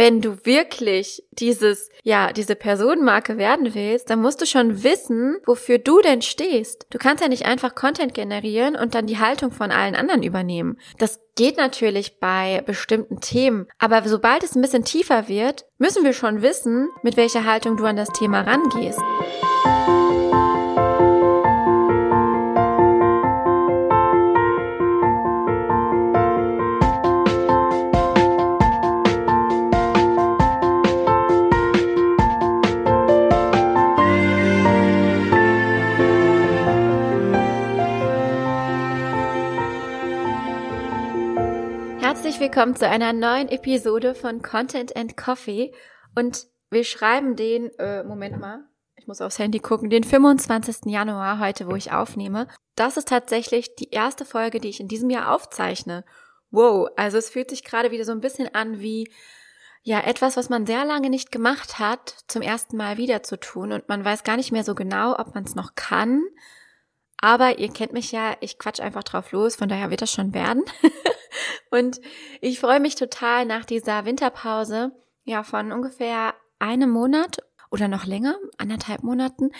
wenn 0.00 0.22
du 0.22 0.46
wirklich 0.46 1.22
dieses, 1.30 1.90
ja, 2.04 2.32
diese 2.32 2.56
Personenmarke 2.56 3.36
werden 3.36 3.74
willst, 3.74 4.08
dann 4.08 4.22
musst 4.22 4.40
du 4.40 4.46
schon 4.46 4.82
wissen, 4.82 5.36
wofür 5.44 5.76
du 5.76 6.00
denn 6.00 6.22
stehst. 6.22 6.86
Du 6.88 6.96
kannst 6.96 7.22
ja 7.22 7.28
nicht 7.28 7.44
einfach 7.44 7.74
Content 7.74 8.14
generieren 8.14 8.76
und 8.76 8.94
dann 8.94 9.06
die 9.06 9.18
Haltung 9.18 9.52
von 9.52 9.70
allen 9.70 9.94
anderen 9.94 10.22
übernehmen. 10.22 10.78
Das 10.96 11.20
geht 11.36 11.58
natürlich 11.58 12.18
bei 12.18 12.62
bestimmten 12.64 13.20
Themen, 13.20 13.66
aber 13.78 14.02
sobald 14.08 14.42
es 14.42 14.56
ein 14.56 14.62
bisschen 14.62 14.86
tiefer 14.86 15.28
wird, 15.28 15.66
müssen 15.76 16.02
wir 16.02 16.14
schon 16.14 16.40
wissen, 16.40 16.88
mit 17.02 17.18
welcher 17.18 17.44
Haltung 17.44 17.76
du 17.76 17.84
an 17.84 17.96
das 17.96 18.08
Thema 18.08 18.40
rangehst. 18.40 19.00
Willkommen 42.52 42.74
zu 42.74 42.88
einer 42.88 43.12
neuen 43.12 43.48
Episode 43.48 44.12
von 44.12 44.42
Content 44.42 44.96
and 44.96 45.16
Coffee. 45.16 45.72
Und 46.16 46.48
wir 46.68 46.82
schreiben 46.82 47.36
den, 47.36 47.70
äh, 47.78 48.02
Moment 48.02 48.40
mal, 48.40 48.64
ich 48.96 49.06
muss 49.06 49.20
aufs 49.20 49.38
Handy 49.38 49.60
gucken, 49.60 49.88
den 49.88 50.02
25. 50.02 50.86
Januar 50.86 51.38
heute, 51.38 51.68
wo 51.68 51.76
ich 51.76 51.92
aufnehme. 51.92 52.48
Das 52.74 52.96
ist 52.96 53.06
tatsächlich 53.06 53.76
die 53.76 53.90
erste 53.90 54.24
Folge, 54.24 54.58
die 54.58 54.68
ich 54.68 54.80
in 54.80 54.88
diesem 54.88 55.10
Jahr 55.10 55.32
aufzeichne. 55.32 56.04
Wow, 56.50 56.88
also 56.96 57.18
es 57.18 57.30
fühlt 57.30 57.50
sich 57.50 57.62
gerade 57.62 57.92
wieder 57.92 58.04
so 58.04 58.10
ein 58.10 58.20
bisschen 58.20 58.52
an 58.52 58.80
wie, 58.80 59.08
ja, 59.84 60.00
etwas, 60.00 60.36
was 60.36 60.48
man 60.48 60.66
sehr 60.66 60.84
lange 60.84 61.08
nicht 61.08 61.30
gemacht 61.30 61.78
hat, 61.78 62.16
zum 62.26 62.42
ersten 62.42 62.76
Mal 62.76 62.96
wieder 62.96 63.22
zu 63.22 63.38
tun. 63.38 63.70
Und 63.70 63.88
man 63.88 64.04
weiß 64.04 64.24
gar 64.24 64.36
nicht 64.36 64.50
mehr 64.50 64.64
so 64.64 64.74
genau, 64.74 65.16
ob 65.16 65.36
man 65.36 65.44
es 65.44 65.54
noch 65.54 65.76
kann. 65.76 66.20
Aber 67.18 67.60
ihr 67.60 67.72
kennt 67.72 67.92
mich 67.92 68.10
ja, 68.10 68.36
ich 68.40 68.58
quatsch 68.58 68.80
einfach 68.80 69.04
drauf 69.04 69.30
los, 69.30 69.54
von 69.54 69.68
daher 69.68 69.90
wird 69.90 70.02
das 70.02 70.10
schon 70.10 70.34
werden. 70.34 70.64
Und 71.70 72.00
ich 72.40 72.60
freue 72.60 72.80
mich 72.80 72.94
total 72.94 73.46
nach 73.46 73.64
dieser 73.64 74.04
Winterpause, 74.04 74.92
ja, 75.24 75.42
von 75.42 75.72
ungefähr 75.72 76.34
einem 76.58 76.90
Monat 76.90 77.38
oder 77.70 77.88
noch 77.88 78.04
länger, 78.04 78.36
anderthalb 78.58 79.02
Monaten, 79.02 79.50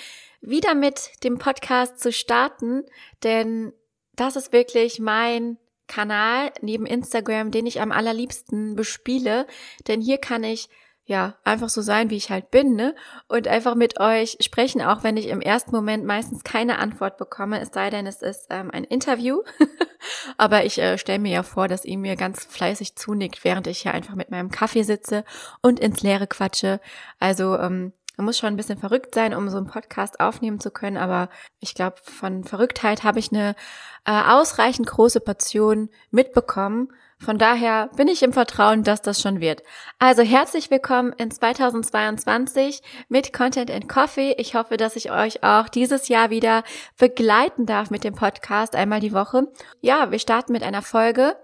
wieder 0.40 0.74
mit 0.74 1.10
dem 1.22 1.38
Podcast 1.38 2.00
zu 2.00 2.12
starten, 2.12 2.84
denn 3.22 3.72
das 4.16 4.36
ist 4.36 4.52
wirklich 4.52 4.98
mein 4.98 5.58
Kanal 5.86 6.52
neben 6.60 6.86
Instagram, 6.86 7.50
den 7.50 7.66
ich 7.66 7.80
am 7.80 7.92
allerliebsten 7.92 8.76
bespiele, 8.76 9.46
denn 9.88 10.00
hier 10.00 10.18
kann 10.18 10.44
ich 10.44 10.68
ja, 11.10 11.34
einfach 11.42 11.68
so 11.68 11.82
sein, 11.82 12.08
wie 12.08 12.16
ich 12.16 12.30
halt 12.30 12.52
bin, 12.52 12.76
ne? 12.76 12.94
Und 13.26 13.48
einfach 13.48 13.74
mit 13.74 13.98
euch 13.98 14.36
sprechen, 14.38 14.80
auch 14.80 15.02
wenn 15.02 15.16
ich 15.16 15.26
im 15.26 15.40
ersten 15.40 15.72
Moment 15.72 16.04
meistens 16.04 16.44
keine 16.44 16.78
Antwort 16.78 17.18
bekomme, 17.18 17.60
es 17.60 17.70
sei 17.74 17.90
denn, 17.90 18.06
es 18.06 18.22
ist 18.22 18.46
ähm, 18.48 18.70
ein 18.70 18.84
Interview. 18.84 19.42
Aber 20.38 20.64
ich 20.64 20.78
äh, 20.78 20.98
stelle 20.98 21.18
mir 21.18 21.32
ja 21.32 21.42
vor, 21.42 21.66
dass 21.66 21.84
ihr 21.84 21.98
mir 21.98 22.14
ganz 22.14 22.44
fleißig 22.44 22.94
zunickt, 22.94 23.42
während 23.42 23.66
ich 23.66 23.80
hier 23.80 23.92
einfach 23.92 24.14
mit 24.14 24.30
meinem 24.30 24.52
Kaffee 24.52 24.84
sitze 24.84 25.24
und 25.60 25.80
ins 25.80 26.00
Leere 26.00 26.28
quatsche. 26.28 26.80
Also 27.18 27.58
ähm, 27.58 27.92
man 28.16 28.26
muss 28.26 28.38
schon 28.38 28.54
ein 28.54 28.56
bisschen 28.56 28.78
verrückt 28.78 29.12
sein, 29.12 29.34
um 29.34 29.50
so 29.50 29.56
einen 29.56 29.66
Podcast 29.66 30.20
aufnehmen 30.20 30.60
zu 30.60 30.70
können, 30.70 30.96
aber 30.96 31.28
ich 31.58 31.74
glaube, 31.74 31.96
von 32.04 32.44
Verrücktheit 32.44 33.02
habe 33.02 33.18
ich 33.18 33.32
eine 33.32 33.56
äh, 34.04 34.12
ausreichend 34.12 34.86
große 34.86 35.18
Portion 35.18 35.88
mitbekommen 36.12 36.92
von 37.20 37.36
daher 37.36 37.90
bin 37.96 38.08
ich 38.08 38.22
im 38.22 38.32
Vertrauen, 38.32 38.82
dass 38.82 39.02
das 39.02 39.20
schon 39.20 39.40
wird. 39.40 39.62
Also 39.98 40.22
herzlich 40.22 40.70
willkommen 40.70 41.12
in 41.12 41.30
2022 41.30 42.80
mit 43.10 43.34
Content 43.34 43.70
and 43.70 43.90
Coffee. 43.90 44.34
Ich 44.38 44.54
hoffe, 44.54 44.78
dass 44.78 44.96
ich 44.96 45.12
euch 45.12 45.44
auch 45.44 45.68
dieses 45.68 46.08
Jahr 46.08 46.30
wieder 46.30 46.64
begleiten 46.98 47.66
darf 47.66 47.90
mit 47.90 48.04
dem 48.04 48.14
Podcast 48.14 48.74
einmal 48.74 49.00
die 49.00 49.12
Woche. 49.12 49.48
Ja, 49.82 50.10
wir 50.10 50.18
starten 50.18 50.52
mit 50.52 50.62
einer 50.62 50.80
Folge. 50.80 51.36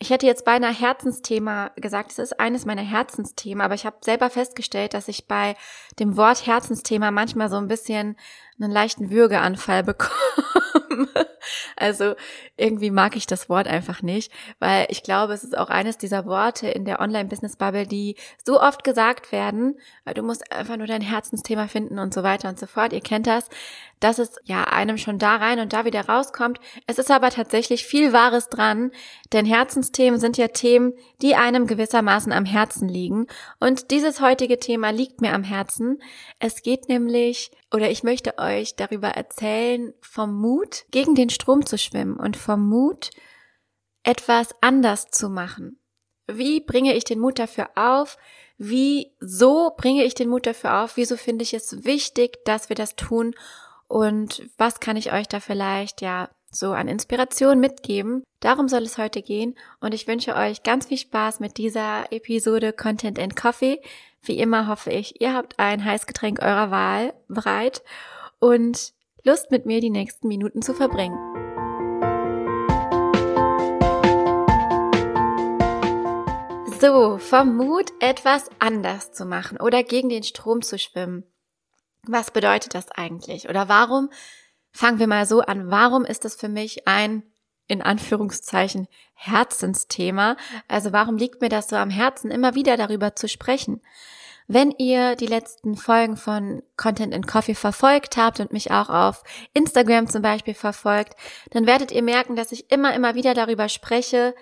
Ich 0.00 0.10
hätte 0.10 0.26
jetzt 0.26 0.44
beinahe 0.44 0.74
Herzensthema 0.74 1.70
gesagt, 1.76 2.10
es 2.10 2.18
ist 2.18 2.40
eines 2.40 2.64
meiner 2.64 2.82
Herzensthemen, 2.82 3.62
aber 3.62 3.74
ich 3.74 3.86
habe 3.86 3.98
selber 4.00 4.28
festgestellt, 4.28 4.94
dass 4.94 5.06
ich 5.06 5.28
bei 5.28 5.54
dem 6.00 6.16
Wort 6.16 6.44
Herzensthema 6.48 7.12
manchmal 7.12 7.48
so 7.48 7.58
ein 7.58 7.68
bisschen 7.68 8.16
einen 8.60 8.72
leichten 8.72 9.10
Würgeanfall 9.10 9.82
bekomme. 9.84 10.81
Also 11.76 12.14
irgendwie 12.56 12.90
mag 12.90 13.16
ich 13.16 13.26
das 13.26 13.48
Wort 13.48 13.66
einfach 13.66 14.02
nicht, 14.02 14.32
weil 14.60 14.86
ich 14.90 15.02
glaube, 15.02 15.32
es 15.32 15.42
ist 15.42 15.58
auch 15.58 15.70
eines 15.70 15.98
dieser 15.98 16.24
Worte 16.26 16.68
in 16.68 16.84
der 16.84 17.00
Online-Business-Bubble, 17.00 17.86
die 17.86 18.16
so 18.44 18.60
oft 18.60 18.84
gesagt 18.84 19.32
werden, 19.32 19.76
weil 20.04 20.14
du 20.14 20.22
musst 20.22 20.52
einfach 20.52 20.76
nur 20.76 20.86
dein 20.86 21.02
Herzensthema 21.02 21.66
finden 21.66 21.98
und 21.98 22.14
so 22.14 22.22
weiter 22.22 22.48
und 22.48 22.58
so 22.58 22.66
fort. 22.66 22.92
Ihr 22.92 23.00
kennt 23.00 23.26
das, 23.26 23.48
dass 24.00 24.18
es 24.18 24.36
ja 24.44 24.64
einem 24.64 24.98
schon 24.98 25.18
da 25.18 25.36
rein 25.36 25.60
und 25.60 25.72
da 25.72 25.84
wieder 25.84 26.06
rauskommt. 26.08 26.58
Es 26.86 26.98
ist 26.98 27.10
aber 27.10 27.30
tatsächlich 27.30 27.84
viel 27.84 28.12
Wahres 28.12 28.48
dran, 28.48 28.90
denn 29.32 29.46
Herzensthemen 29.46 30.20
sind 30.20 30.36
ja 30.36 30.48
Themen, 30.48 30.92
die 31.22 31.34
einem 31.34 31.66
gewissermaßen 31.66 32.32
am 32.32 32.44
Herzen 32.44 32.88
liegen. 32.88 33.26
Und 33.60 33.90
dieses 33.90 34.20
heutige 34.20 34.58
Thema 34.58 34.90
liegt 34.90 35.20
mir 35.20 35.34
am 35.34 35.44
Herzen. 35.44 36.00
Es 36.38 36.62
geht 36.62 36.88
nämlich 36.88 37.50
oder 37.72 37.90
ich 37.90 38.02
möchte 38.02 38.38
euch 38.38 38.76
darüber 38.76 39.08
erzählen 39.08 39.94
vom 40.00 40.38
Mut, 40.38 40.81
gegen 40.90 41.14
den 41.14 41.30
Strom 41.30 41.64
zu 41.66 41.78
schwimmen 41.78 42.16
und 42.16 42.36
vom 42.36 42.68
Mut, 42.68 43.10
etwas 44.02 44.54
anders 44.60 45.10
zu 45.10 45.28
machen. 45.28 45.78
Wie 46.26 46.60
bringe 46.60 46.94
ich 46.94 47.04
den 47.04 47.18
Mut 47.18 47.38
dafür 47.38 47.70
auf? 47.74 48.16
Wieso 48.58 49.72
bringe 49.76 50.04
ich 50.04 50.14
den 50.14 50.28
Mut 50.28 50.46
dafür 50.46 50.82
auf? 50.82 50.96
Wieso 50.96 51.16
finde 51.16 51.42
ich 51.42 51.54
es 51.54 51.84
wichtig, 51.84 52.44
dass 52.44 52.68
wir 52.68 52.76
das 52.76 52.96
tun? 52.96 53.34
Und 53.88 54.48
was 54.56 54.80
kann 54.80 54.96
ich 54.96 55.12
euch 55.12 55.28
da 55.28 55.40
vielleicht 55.40 56.00
ja 56.00 56.30
so 56.50 56.72
an 56.72 56.88
Inspiration 56.88 57.60
mitgeben? 57.60 58.22
Darum 58.40 58.68
soll 58.68 58.82
es 58.82 58.98
heute 58.98 59.22
gehen 59.22 59.54
und 59.80 59.94
ich 59.94 60.06
wünsche 60.06 60.34
euch 60.34 60.62
ganz 60.62 60.86
viel 60.86 60.98
Spaß 60.98 61.40
mit 61.40 61.58
dieser 61.58 62.10
Episode 62.12 62.72
Content 62.72 63.18
and 63.18 63.36
Coffee. 63.36 63.82
Wie 64.22 64.38
immer 64.38 64.68
hoffe 64.68 64.90
ich, 64.90 65.20
ihr 65.20 65.34
habt 65.34 65.58
ein 65.58 65.84
Heißgetränk 65.84 66.40
eurer 66.40 66.70
Wahl 66.70 67.14
bereit 67.28 67.82
und 68.38 68.92
Lust 69.24 69.52
mit 69.52 69.66
mir 69.66 69.80
die 69.80 69.90
nächsten 69.90 70.26
Minuten 70.26 70.62
zu 70.62 70.74
verbringen. 70.74 71.16
So, 76.80 77.18
vom 77.18 77.56
Mut, 77.56 77.92
etwas 78.00 78.50
anders 78.58 79.12
zu 79.12 79.24
machen 79.24 79.60
oder 79.60 79.84
gegen 79.84 80.08
den 80.08 80.24
Strom 80.24 80.62
zu 80.62 80.76
schwimmen. 80.76 81.22
Was 82.04 82.32
bedeutet 82.32 82.74
das 82.74 82.90
eigentlich? 82.90 83.48
Oder 83.48 83.68
warum, 83.68 84.10
fangen 84.72 84.98
wir 84.98 85.06
mal 85.06 85.24
so 85.24 85.42
an, 85.42 85.70
warum 85.70 86.04
ist 86.04 86.24
das 86.24 86.34
für 86.34 86.48
mich 86.48 86.88
ein, 86.88 87.22
in 87.68 87.80
Anführungszeichen, 87.80 88.88
Herzensthema? 89.14 90.36
Also 90.66 90.92
warum 90.92 91.16
liegt 91.16 91.40
mir 91.40 91.48
das 91.48 91.68
so 91.68 91.76
am 91.76 91.90
Herzen, 91.90 92.32
immer 92.32 92.56
wieder 92.56 92.76
darüber 92.76 93.14
zu 93.14 93.28
sprechen? 93.28 93.80
Wenn 94.48 94.72
ihr 94.72 95.16
die 95.16 95.26
letzten 95.26 95.76
Folgen 95.76 96.16
von 96.16 96.62
Content 96.76 97.14
and 97.14 97.26
Coffee 97.26 97.54
verfolgt 97.54 98.16
habt 98.16 98.40
und 98.40 98.52
mich 98.52 98.70
auch 98.70 98.90
auf 98.90 99.22
Instagram 99.54 100.08
zum 100.08 100.22
Beispiel 100.22 100.54
verfolgt, 100.54 101.14
dann 101.50 101.66
werdet 101.66 101.92
ihr 101.92 102.02
merken, 102.02 102.36
dass 102.36 102.52
ich 102.52 102.70
immer, 102.70 102.94
immer 102.94 103.14
wieder 103.14 103.34
darüber 103.34 103.68
spreche, 103.68 104.34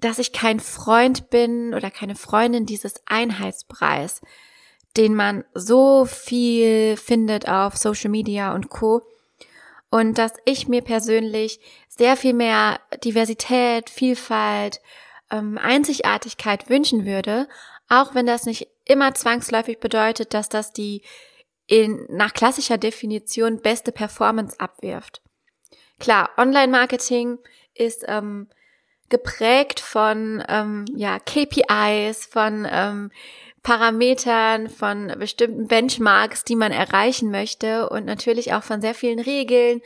dass 0.00 0.18
ich 0.18 0.32
kein 0.32 0.60
Freund 0.60 1.30
bin 1.30 1.74
oder 1.74 1.90
keine 1.90 2.16
Freundin 2.16 2.66
dieses 2.66 2.94
Einheitspreis, 3.06 4.20
den 4.96 5.14
man 5.14 5.44
so 5.54 6.04
viel 6.04 6.96
findet 6.96 7.48
auf 7.48 7.76
Social 7.76 8.10
Media 8.10 8.54
und 8.54 8.68
Co. 8.68 9.02
Und 9.90 10.18
dass 10.18 10.32
ich 10.44 10.68
mir 10.68 10.82
persönlich 10.82 11.60
sehr 11.88 12.16
viel 12.16 12.32
mehr 12.32 12.80
Diversität, 13.04 13.90
Vielfalt, 13.90 14.80
ähm, 15.30 15.58
Einzigartigkeit 15.58 16.68
wünschen 16.68 17.06
würde, 17.06 17.48
auch 17.88 18.14
wenn 18.14 18.26
das 18.26 18.46
nicht 18.46 18.68
immer 18.84 19.14
zwangsläufig 19.14 19.80
bedeutet, 19.80 20.34
dass 20.34 20.48
das 20.48 20.72
die 20.72 21.02
in, 21.66 22.06
nach 22.08 22.34
klassischer 22.34 22.78
Definition 22.78 23.60
beste 23.60 23.92
Performance 23.92 24.58
abwirft. 24.58 25.22
Klar, 25.98 26.30
Online-Marketing 26.36 27.38
ist 27.74 28.04
ähm, 28.08 28.48
geprägt 29.08 29.80
von 29.80 30.42
ähm, 30.48 30.84
ja, 30.94 31.18
KPIs, 31.18 32.26
von 32.26 32.66
ähm, 32.70 33.10
Parametern, 33.62 34.68
von 34.68 35.14
bestimmten 35.18 35.68
Benchmarks, 35.68 36.44
die 36.44 36.56
man 36.56 36.72
erreichen 36.72 37.30
möchte 37.30 37.88
und 37.88 38.04
natürlich 38.04 38.52
auch 38.52 38.64
von 38.64 38.80
sehr 38.80 38.94
vielen 38.94 39.20
Regeln, 39.20 39.80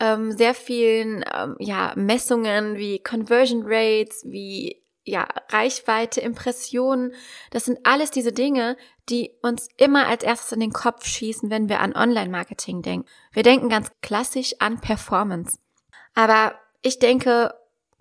ähm, 0.00 0.32
sehr 0.32 0.54
vielen 0.54 1.24
ähm, 1.32 1.54
ja, 1.60 1.92
Messungen 1.94 2.76
wie 2.76 2.98
Conversion 2.98 3.62
Rates, 3.64 4.24
wie 4.26 4.79
ja, 5.04 5.26
Reichweite, 5.48 6.20
Impressionen. 6.20 7.12
Das 7.50 7.64
sind 7.64 7.78
alles 7.84 8.10
diese 8.10 8.32
Dinge, 8.32 8.76
die 9.08 9.32
uns 9.42 9.68
immer 9.76 10.06
als 10.06 10.22
erstes 10.22 10.52
in 10.52 10.60
den 10.60 10.72
Kopf 10.72 11.06
schießen, 11.06 11.50
wenn 11.50 11.68
wir 11.68 11.80
an 11.80 11.94
Online-Marketing 11.94 12.82
denken. 12.82 13.08
Wir 13.32 13.42
denken 13.42 13.68
ganz 13.68 13.90
klassisch 14.02 14.54
an 14.58 14.80
Performance. 14.80 15.58
Aber 16.14 16.54
ich 16.82 16.98
denke, 16.98 17.54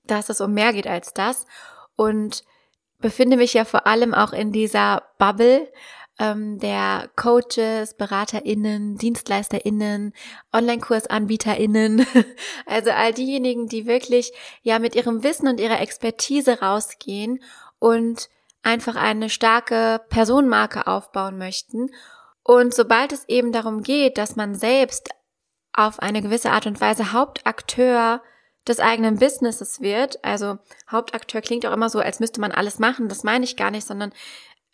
dass 0.06 0.30
es 0.30 0.42
um 0.42 0.54
mehr 0.54 0.74
geht 0.74 0.88
als 0.88 1.14
das. 1.14 1.46
Und 1.96 2.44
befinde 3.00 3.38
mich 3.38 3.54
ja 3.54 3.66
vor 3.66 3.88
allem 3.88 4.14
auch 4.14 4.34
in 4.34 4.52
dieser 4.52 5.04
Bubble 5.18 5.72
ähm, 6.20 6.60
der 6.60 7.10
Coaches, 7.16 7.96
BeraterInnen, 7.96 8.98
DienstleisterInnen, 8.98 10.14
Online-KursanbieterInnen, 10.54 12.06
also 12.66 12.92
all 12.92 13.14
diejenigen, 13.14 13.68
die 13.68 13.88
wirklich 13.88 14.34
ja 14.62 14.80
mit 14.80 14.96
ihrem 14.96 15.24
Wissen 15.24 15.48
und 15.48 15.60
ihrer 15.60 15.80
Expertise 15.80 16.60
rausgehen 16.60 17.42
und 17.80 18.30
einfach 18.62 18.96
eine 18.96 19.30
starke 19.30 20.02
Personenmarke 20.10 20.88
aufbauen 20.88 21.38
möchten. 21.38 21.90
Und 22.44 22.74
sobald 22.74 23.14
es 23.14 23.28
eben 23.30 23.52
darum 23.52 23.82
geht, 23.82 24.18
dass 24.18 24.36
man 24.36 24.56
selbst 24.56 25.10
auf 25.72 26.00
eine 26.00 26.22
gewisse 26.22 26.52
Art 26.52 26.66
und 26.66 26.82
Weise 26.82 27.14
Hauptakteur 27.14 28.22
des 28.68 28.80
eigenen 28.80 29.18
Businesses 29.18 29.80
wird, 29.80 30.24
also 30.24 30.58
Hauptakteur 30.92 31.42
klingt 31.42 31.66
auch 31.66 31.72
immer 31.74 31.90
so, 31.90 32.00
als 32.00 32.20
müsste 32.20 32.42
man 32.42 32.52
alles 32.52 32.80
machen, 32.80 33.08
das 33.08 33.24
meine 33.24 33.46
ich 33.46 33.56
gar 33.56 33.72
nicht, 33.72 33.88
sondern 33.88 34.12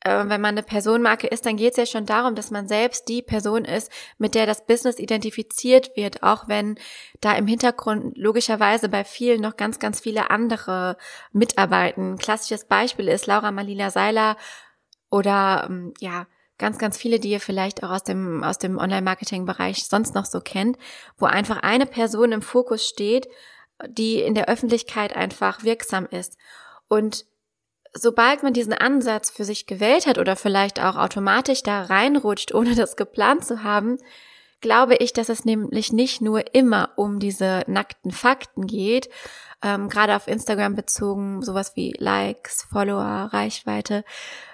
wenn 0.05 0.41
man 0.41 0.45
eine 0.45 0.63
Personenmarke 0.63 1.27
ist, 1.27 1.45
dann 1.45 1.57
geht 1.57 1.71
es 1.71 1.77
ja 1.77 1.85
schon 1.85 2.05
darum, 2.05 2.35
dass 2.35 2.51
man 2.51 2.67
selbst 2.67 3.07
die 3.07 3.23
Person 3.23 3.65
ist, 3.65 3.91
mit 4.19 4.35
der 4.35 4.45
das 4.45 4.65
Business 4.65 4.99
identifiziert 4.99 5.95
wird, 5.95 6.21
auch 6.21 6.47
wenn 6.47 6.77
da 7.21 7.33
im 7.33 7.47
Hintergrund 7.47 8.15
logischerweise 8.15 8.87
bei 8.87 9.03
vielen 9.03 9.41
noch 9.41 9.57
ganz, 9.57 9.79
ganz 9.79 9.99
viele 9.99 10.29
andere 10.29 10.97
mitarbeiten. 11.31 12.17
Klassisches 12.17 12.65
Beispiel 12.65 13.07
ist 13.07 13.25
Laura 13.25 13.51
Malina 13.51 13.89
Seiler 13.89 14.37
oder 15.09 15.65
ähm, 15.67 15.93
ja, 15.99 16.27
ganz, 16.59 16.77
ganz 16.77 16.97
viele, 16.97 17.19
die 17.19 17.31
ihr 17.31 17.41
vielleicht 17.41 17.83
auch 17.83 17.89
aus 17.89 18.03
dem, 18.03 18.43
aus 18.43 18.59
dem 18.59 18.77
Online-Marketing-Bereich 18.77 19.87
sonst 19.87 20.13
noch 20.13 20.25
so 20.25 20.39
kennt, 20.39 20.77
wo 21.17 21.25
einfach 21.25 21.63
eine 21.63 21.87
Person 21.87 22.31
im 22.31 22.43
Fokus 22.43 22.87
steht, 22.87 23.27
die 23.87 24.21
in 24.21 24.35
der 24.35 24.49
Öffentlichkeit 24.49 25.15
einfach 25.15 25.63
wirksam 25.63 26.05
ist. 26.05 26.37
Und 26.87 27.25
sobald 27.95 28.43
man 28.43 28.53
diesen 28.53 28.73
Ansatz 28.73 29.29
für 29.29 29.45
sich 29.45 29.65
gewählt 29.65 30.05
hat 30.05 30.17
oder 30.17 30.35
vielleicht 30.35 30.79
auch 30.79 30.97
automatisch 30.97 31.63
da 31.63 31.83
reinrutscht, 31.83 32.53
ohne 32.53 32.75
das 32.75 32.95
geplant 32.95 33.45
zu 33.45 33.63
haben, 33.63 33.97
glaube 34.61 34.95
ich, 34.95 35.13
dass 35.13 35.29
es 35.29 35.45
nämlich 35.45 35.93
nicht 35.93 36.21
nur 36.21 36.53
immer 36.53 36.91
um 36.97 37.19
diese 37.19 37.63
nackten 37.67 38.11
Fakten 38.11 38.67
geht, 38.67 39.09
ähm, 39.61 39.89
gerade 39.89 40.15
auf 40.15 40.27
Instagram 40.27 40.75
bezogen, 40.75 41.41
sowas 41.41 41.75
wie 41.75 41.93
Likes, 41.97 42.67
Follower, 42.69 43.29
Reichweite, 43.31 44.03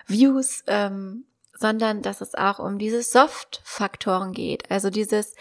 Views, 0.08 0.64
ähm, 0.68 1.26
sondern 1.58 2.02
dass 2.02 2.22
es 2.22 2.36
auch 2.36 2.60
um 2.60 2.78
diese 2.78 3.02
Soft-Faktoren 3.02 4.34
geht. 4.34 4.70
Also 4.70 4.90
dieses, 4.90 5.36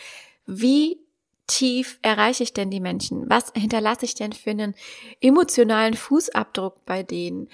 wie 0.47 0.99
tief 1.47 1.99
erreiche 2.03 2.45
ich 2.45 2.53
denn 2.53 2.71
die 2.71 2.81
Menschen? 2.81 3.29
Was 3.29 3.53
hinterlasse 3.55 4.05
ich 4.05 4.15
denn 4.15 4.33
für 4.33 4.51
einen 4.51 4.75
emotionalen 5.21 5.95
Fußabdruck 5.95 6.85
bei 6.85 7.03
denen? 7.03 7.49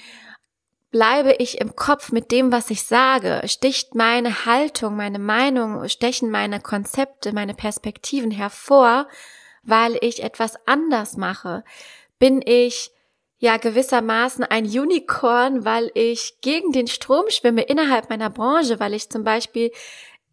Bleibe 0.96 1.34
ich 1.34 1.60
im 1.60 1.76
Kopf 1.76 2.10
mit 2.10 2.32
dem, 2.32 2.52
was 2.52 2.70
ich 2.70 2.84
sage? 2.84 3.42
Sticht 3.44 3.94
meine 3.94 4.46
Haltung, 4.46 4.96
meine 4.96 5.18
Meinung, 5.18 5.86
stechen 5.90 6.30
meine 6.30 6.58
Konzepte, 6.58 7.34
meine 7.34 7.52
Perspektiven 7.52 8.30
hervor, 8.30 9.06
weil 9.62 9.98
ich 10.00 10.22
etwas 10.22 10.54
anders 10.64 11.18
mache? 11.18 11.64
Bin 12.18 12.40
ich 12.42 12.92
ja 13.36 13.58
gewissermaßen 13.58 14.42
ein 14.44 14.64
Unicorn, 14.64 15.66
weil 15.66 15.90
ich 15.92 16.40
gegen 16.40 16.72
den 16.72 16.86
Strom 16.86 17.28
schwimme 17.28 17.60
innerhalb 17.60 18.08
meiner 18.08 18.30
Branche, 18.30 18.80
weil 18.80 18.94
ich 18.94 19.10
zum 19.10 19.22
Beispiel 19.22 19.72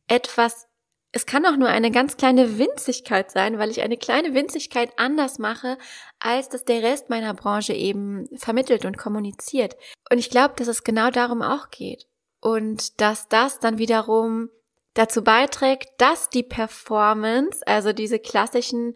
etwas 0.07 0.69
es 1.15 1.27
kann 1.27 1.45
auch 1.45 1.56
nur 1.57 1.69
eine 1.69 1.92
ganz 1.92 2.18
kleine 2.18 2.57
Winzigkeit 2.57 3.30
sein, 3.30 3.60
weil 3.60 3.69
ich 3.69 3.83
eine 3.83 3.98
kleine 3.98 4.33
Winzigkeit 4.33 4.92
anders 4.98 5.38
mache, 5.38 5.77
als 6.19 6.50
das 6.50 6.65
der 6.65 6.81
Rest 6.81 7.12
meiner 7.12 7.36
Branche 7.36 7.74
eben 7.74 8.27
vermittelt 8.36 8.83
und 8.83 8.98
kommuniziert. 8.98 9.77
Und 10.12 10.18
ich 10.18 10.31
glaube, 10.31 10.56
dass 10.57 10.68
es 10.68 10.83
genau 10.83 11.12
darum 11.12 11.44
auch 11.44 11.69
geht. 11.69 12.07
Und 12.42 13.00
dass 13.00 13.30
das 13.30 13.60
dann 13.60 13.77
wiederum 13.77 14.50
dazu 14.95 15.24
beiträgt, 15.24 15.89
dass 16.00 16.31
die 16.31 16.44
Performance, 16.44 17.62
also 17.68 17.94
diese 17.94 18.18
klassischen 18.18 18.95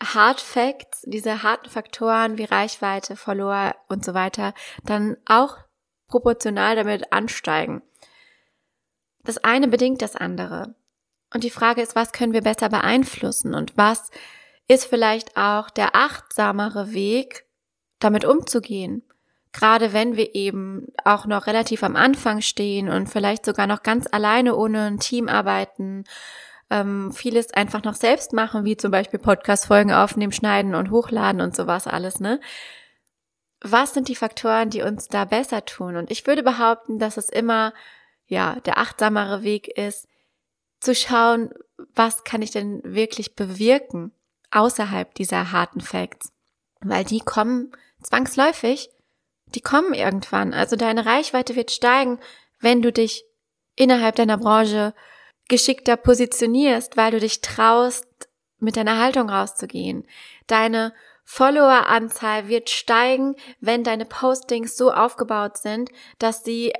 Hard 0.00 0.40
Facts, 0.40 1.02
diese 1.04 1.42
harten 1.42 1.68
Faktoren 1.68 2.38
wie 2.38 2.44
Reichweite, 2.44 3.16
Follower 3.16 3.74
und 3.88 4.04
so 4.04 4.14
weiter, 4.14 4.54
dann 4.84 5.16
auch 5.26 5.58
proportional 6.06 6.76
damit 6.76 7.12
ansteigen. 7.12 7.82
Das 9.24 9.38
eine 9.38 9.66
bedingt 9.66 10.00
das 10.00 10.14
andere. 10.14 10.76
Und 11.32 11.44
die 11.44 11.50
Frage 11.50 11.82
ist, 11.82 11.96
was 11.96 12.12
können 12.12 12.32
wir 12.32 12.42
besser 12.42 12.68
beeinflussen 12.68 13.54
und 13.54 13.76
was 13.76 14.10
ist 14.68 14.84
vielleicht 14.86 15.36
auch 15.36 15.70
der 15.70 15.94
achtsamere 15.94 16.92
Weg, 16.92 17.46
damit 17.98 18.24
umzugehen? 18.24 19.02
Gerade 19.52 19.92
wenn 19.92 20.16
wir 20.16 20.34
eben 20.34 20.88
auch 21.04 21.26
noch 21.26 21.46
relativ 21.46 21.82
am 21.82 21.96
Anfang 21.96 22.42
stehen 22.42 22.88
und 22.88 23.08
vielleicht 23.08 23.46
sogar 23.46 23.66
noch 23.66 23.82
ganz 23.82 24.06
alleine 24.10 24.54
ohne 24.54 24.84
ein 24.84 24.98
Team 24.98 25.28
arbeiten, 25.28 26.04
ähm, 26.68 27.12
vieles 27.12 27.54
einfach 27.54 27.82
noch 27.82 27.94
selbst 27.94 28.32
machen, 28.32 28.64
wie 28.64 28.76
zum 28.76 28.90
Beispiel 28.90 29.18
Podcast-Folgen 29.18 29.92
aufnehmen, 29.92 30.32
schneiden 30.32 30.74
und 30.74 30.90
hochladen 30.90 31.40
und 31.40 31.56
sowas 31.56 31.86
alles, 31.86 32.20
ne? 32.20 32.40
Was 33.62 33.94
sind 33.94 34.08
die 34.08 34.16
Faktoren, 34.16 34.68
die 34.68 34.82
uns 34.82 35.08
da 35.08 35.24
besser 35.24 35.64
tun? 35.64 35.96
Und 35.96 36.10
ich 36.10 36.26
würde 36.26 36.42
behaupten, 36.42 36.98
dass 36.98 37.16
es 37.16 37.30
immer, 37.30 37.72
ja, 38.26 38.56
der 38.66 38.78
achtsamere 38.78 39.42
Weg 39.42 39.68
ist, 39.68 40.06
zu 40.80 40.94
schauen, 40.94 41.50
was 41.94 42.24
kann 42.24 42.42
ich 42.42 42.50
denn 42.50 42.80
wirklich 42.84 43.34
bewirken 43.34 44.12
außerhalb 44.50 45.14
dieser 45.14 45.52
harten 45.52 45.80
Facts, 45.80 46.32
weil 46.80 47.04
die 47.04 47.20
kommen 47.20 47.72
zwangsläufig, 48.02 48.90
die 49.54 49.60
kommen 49.60 49.94
irgendwann. 49.94 50.54
Also 50.54 50.76
deine 50.76 51.06
Reichweite 51.06 51.56
wird 51.56 51.70
steigen, 51.70 52.18
wenn 52.60 52.82
du 52.82 52.92
dich 52.92 53.24
innerhalb 53.74 54.16
deiner 54.16 54.38
Branche 54.38 54.94
geschickter 55.48 55.96
positionierst, 55.96 56.96
weil 56.96 57.12
du 57.12 57.20
dich 57.20 57.40
traust, 57.40 58.06
mit 58.58 58.76
deiner 58.76 58.98
Haltung 58.98 59.28
rauszugehen. 59.28 60.06
Deine 60.46 60.94
Followeranzahl 61.24 62.48
wird 62.48 62.70
steigen, 62.70 63.36
wenn 63.60 63.84
deine 63.84 64.06
Postings 64.06 64.76
so 64.76 64.92
aufgebaut 64.92 65.58
sind, 65.58 65.90
dass 66.18 66.44
sie 66.44 66.72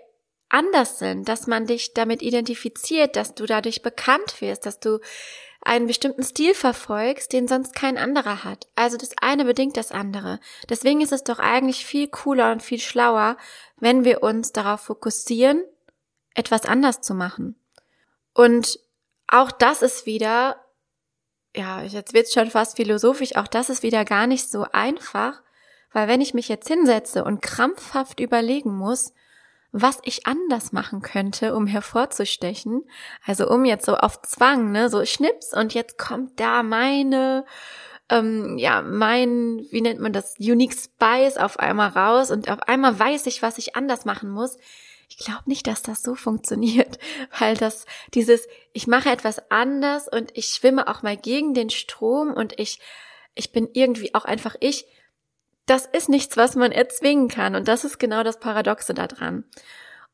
anders 0.48 0.98
sind, 0.98 1.28
dass 1.28 1.46
man 1.46 1.66
dich 1.66 1.94
damit 1.94 2.22
identifiziert, 2.22 3.16
dass 3.16 3.34
du 3.34 3.46
dadurch 3.46 3.82
bekannt 3.82 4.40
wirst, 4.40 4.66
dass 4.66 4.78
du 4.78 5.00
einen 5.66 5.88
bestimmten 5.88 6.22
Stil 6.22 6.54
verfolgst, 6.54 7.32
den 7.32 7.48
sonst 7.48 7.74
kein 7.74 7.98
anderer 7.98 8.44
hat. 8.44 8.68
Also 8.76 8.96
das 8.96 9.10
eine 9.20 9.44
bedingt 9.44 9.76
das 9.76 9.90
andere. 9.90 10.38
Deswegen 10.68 11.00
ist 11.00 11.12
es 11.12 11.24
doch 11.24 11.40
eigentlich 11.40 11.84
viel 11.84 12.06
cooler 12.06 12.52
und 12.52 12.62
viel 12.62 12.78
schlauer, 12.78 13.36
wenn 13.78 14.04
wir 14.04 14.22
uns 14.22 14.52
darauf 14.52 14.82
fokussieren, 14.82 15.64
etwas 16.34 16.66
anders 16.66 17.00
zu 17.00 17.14
machen. 17.14 17.58
Und 18.32 18.78
auch 19.26 19.50
das 19.50 19.82
ist 19.82 20.06
wieder, 20.06 20.64
ja, 21.54 21.82
jetzt 21.82 22.14
wird's 22.14 22.32
schon 22.32 22.50
fast 22.50 22.76
philosophisch, 22.76 23.34
auch 23.34 23.48
das 23.48 23.68
ist 23.68 23.82
wieder 23.82 24.04
gar 24.04 24.28
nicht 24.28 24.48
so 24.48 24.66
einfach, 24.72 25.42
weil 25.92 26.06
wenn 26.06 26.20
ich 26.20 26.34
mich 26.34 26.48
jetzt 26.48 26.68
hinsetze 26.68 27.24
und 27.24 27.42
krampfhaft 27.42 28.20
überlegen 28.20 28.76
muss, 28.76 29.12
was 29.72 29.98
ich 30.04 30.26
anders 30.26 30.72
machen 30.72 31.02
könnte, 31.02 31.54
um 31.54 31.66
hervorzustechen. 31.66 32.82
Also 33.24 33.48
um 33.48 33.64
jetzt 33.64 33.86
so 33.86 33.96
auf 33.96 34.22
Zwang, 34.22 34.72
ne, 34.72 34.88
so 34.88 35.04
Schnips 35.04 35.52
und 35.52 35.74
jetzt 35.74 35.98
kommt 35.98 36.38
da 36.40 36.62
meine, 36.62 37.44
ähm, 38.08 38.56
ja, 38.58 38.82
mein, 38.82 39.66
wie 39.70 39.80
nennt 39.80 40.00
man 40.00 40.12
das, 40.12 40.36
Unique 40.38 40.74
Spice 40.74 41.36
auf 41.36 41.58
einmal 41.58 41.88
raus 41.90 42.30
und 42.30 42.50
auf 42.50 42.62
einmal 42.62 42.98
weiß 42.98 43.26
ich, 43.26 43.42
was 43.42 43.58
ich 43.58 43.76
anders 43.76 44.04
machen 44.04 44.30
muss. 44.30 44.56
Ich 45.08 45.18
glaube 45.18 45.42
nicht, 45.46 45.66
dass 45.66 45.82
das 45.82 46.02
so 46.02 46.14
funktioniert, 46.14 46.98
weil 47.38 47.56
das 47.56 47.86
dieses, 48.14 48.46
ich 48.72 48.86
mache 48.86 49.10
etwas 49.10 49.50
anders 49.50 50.08
und 50.08 50.36
ich 50.36 50.46
schwimme 50.46 50.88
auch 50.88 51.02
mal 51.02 51.16
gegen 51.16 51.54
den 51.54 51.70
Strom 51.70 52.32
und 52.32 52.58
ich, 52.58 52.80
ich 53.34 53.52
bin 53.52 53.68
irgendwie 53.72 54.14
auch 54.14 54.24
einfach 54.24 54.56
ich 54.60 54.86
das 55.66 55.86
ist 55.86 56.08
nichts, 56.08 56.36
was 56.36 56.54
man 56.54 56.72
erzwingen 56.72 57.28
kann. 57.28 57.54
Und 57.54 57.68
das 57.68 57.84
ist 57.84 57.98
genau 57.98 58.22
das 58.22 58.38
Paradoxe 58.38 58.94
daran. 58.94 59.44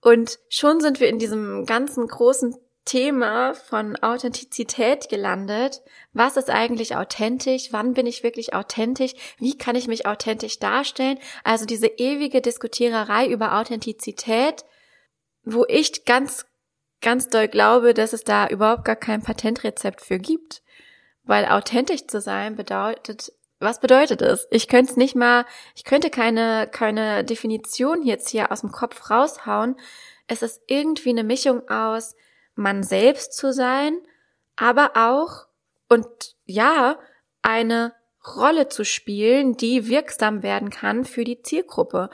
Und 0.00 0.38
schon 0.48 0.80
sind 0.80 0.98
wir 0.98 1.08
in 1.08 1.18
diesem 1.18 1.64
ganzen 1.66 2.08
großen 2.08 2.56
Thema 2.84 3.54
von 3.54 3.96
Authentizität 3.96 5.08
gelandet. 5.08 5.82
Was 6.12 6.36
ist 6.36 6.50
eigentlich 6.50 6.96
authentisch? 6.96 7.68
Wann 7.70 7.94
bin 7.94 8.06
ich 8.06 8.24
wirklich 8.24 8.54
authentisch? 8.54 9.14
Wie 9.38 9.56
kann 9.56 9.76
ich 9.76 9.86
mich 9.86 10.06
authentisch 10.06 10.58
darstellen? 10.58 11.18
Also 11.44 11.64
diese 11.64 11.86
ewige 11.86 12.40
Diskutiererei 12.40 13.28
über 13.28 13.56
Authentizität, 13.58 14.64
wo 15.44 15.64
ich 15.68 16.04
ganz, 16.04 16.46
ganz 17.00 17.28
doll 17.28 17.46
glaube, 17.46 17.94
dass 17.94 18.12
es 18.12 18.24
da 18.24 18.48
überhaupt 18.48 18.84
gar 18.84 18.96
kein 18.96 19.22
Patentrezept 19.22 20.00
für 20.00 20.18
gibt. 20.18 20.62
Weil 21.22 21.44
authentisch 21.46 22.08
zu 22.08 22.20
sein 22.20 22.56
bedeutet 22.56 23.32
was 23.62 23.80
bedeutet 23.80 24.22
es? 24.22 24.46
Ich 24.50 24.68
könnte 24.68 24.92
es 24.92 24.96
nicht 24.96 25.14
mal, 25.14 25.46
ich 25.74 25.84
könnte 25.84 26.10
keine, 26.10 26.68
keine 26.70 27.24
Definition 27.24 28.02
jetzt 28.02 28.28
hier 28.28 28.52
aus 28.52 28.60
dem 28.60 28.72
Kopf 28.72 29.10
raushauen. 29.10 29.76
Es 30.26 30.42
ist 30.42 30.60
irgendwie 30.66 31.10
eine 31.10 31.24
Mischung 31.24 31.68
aus, 31.68 32.14
man 32.54 32.82
selbst 32.82 33.34
zu 33.34 33.52
sein, 33.52 33.98
aber 34.56 34.92
auch, 34.94 35.46
und 35.88 36.06
ja, 36.44 36.98
eine 37.42 37.94
Rolle 38.36 38.68
zu 38.68 38.84
spielen, 38.84 39.56
die 39.56 39.88
wirksam 39.88 40.42
werden 40.42 40.70
kann 40.70 41.04
für 41.04 41.24
die 41.24 41.42
Zielgruppe. 41.42 42.10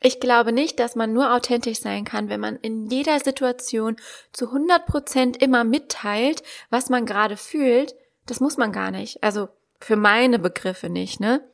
Ich 0.00 0.20
glaube 0.20 0.52
nicht, 0.52 0.80
dass 0.80 0.96
man 0.96 1.12
nur 1.12 1.32
authentisch 1.32 1.80
sein 1.80 2.04
kann, 2.04 2.28
wenn 2.28 2.40
man 2.40 2.56
in 2.56 2.86
jeder 2.90 3.20
Situation 3.20 3.96
zu 4.32 4.46
100 4.46 4.84
Prozent 4.84 5.42
immer 5.42 5.64
mitteilt, 5.64 6.42
was 6.70 6.90
man 6.90 7.06
gerade 7.06 7.36
fühlt. 7.36 7.94
Das 8.26 8.40
muss 8.40 8.56
man 8.56 8.72
gar 8.72 8.90
nicht. 8.90 9.22
Also 9.22 9.48
für 9.84 9.96
meine 9.96 10.38
Begriffe 10.38 10.88
nicht, 10.88 11.20
ne? 11.20 11.46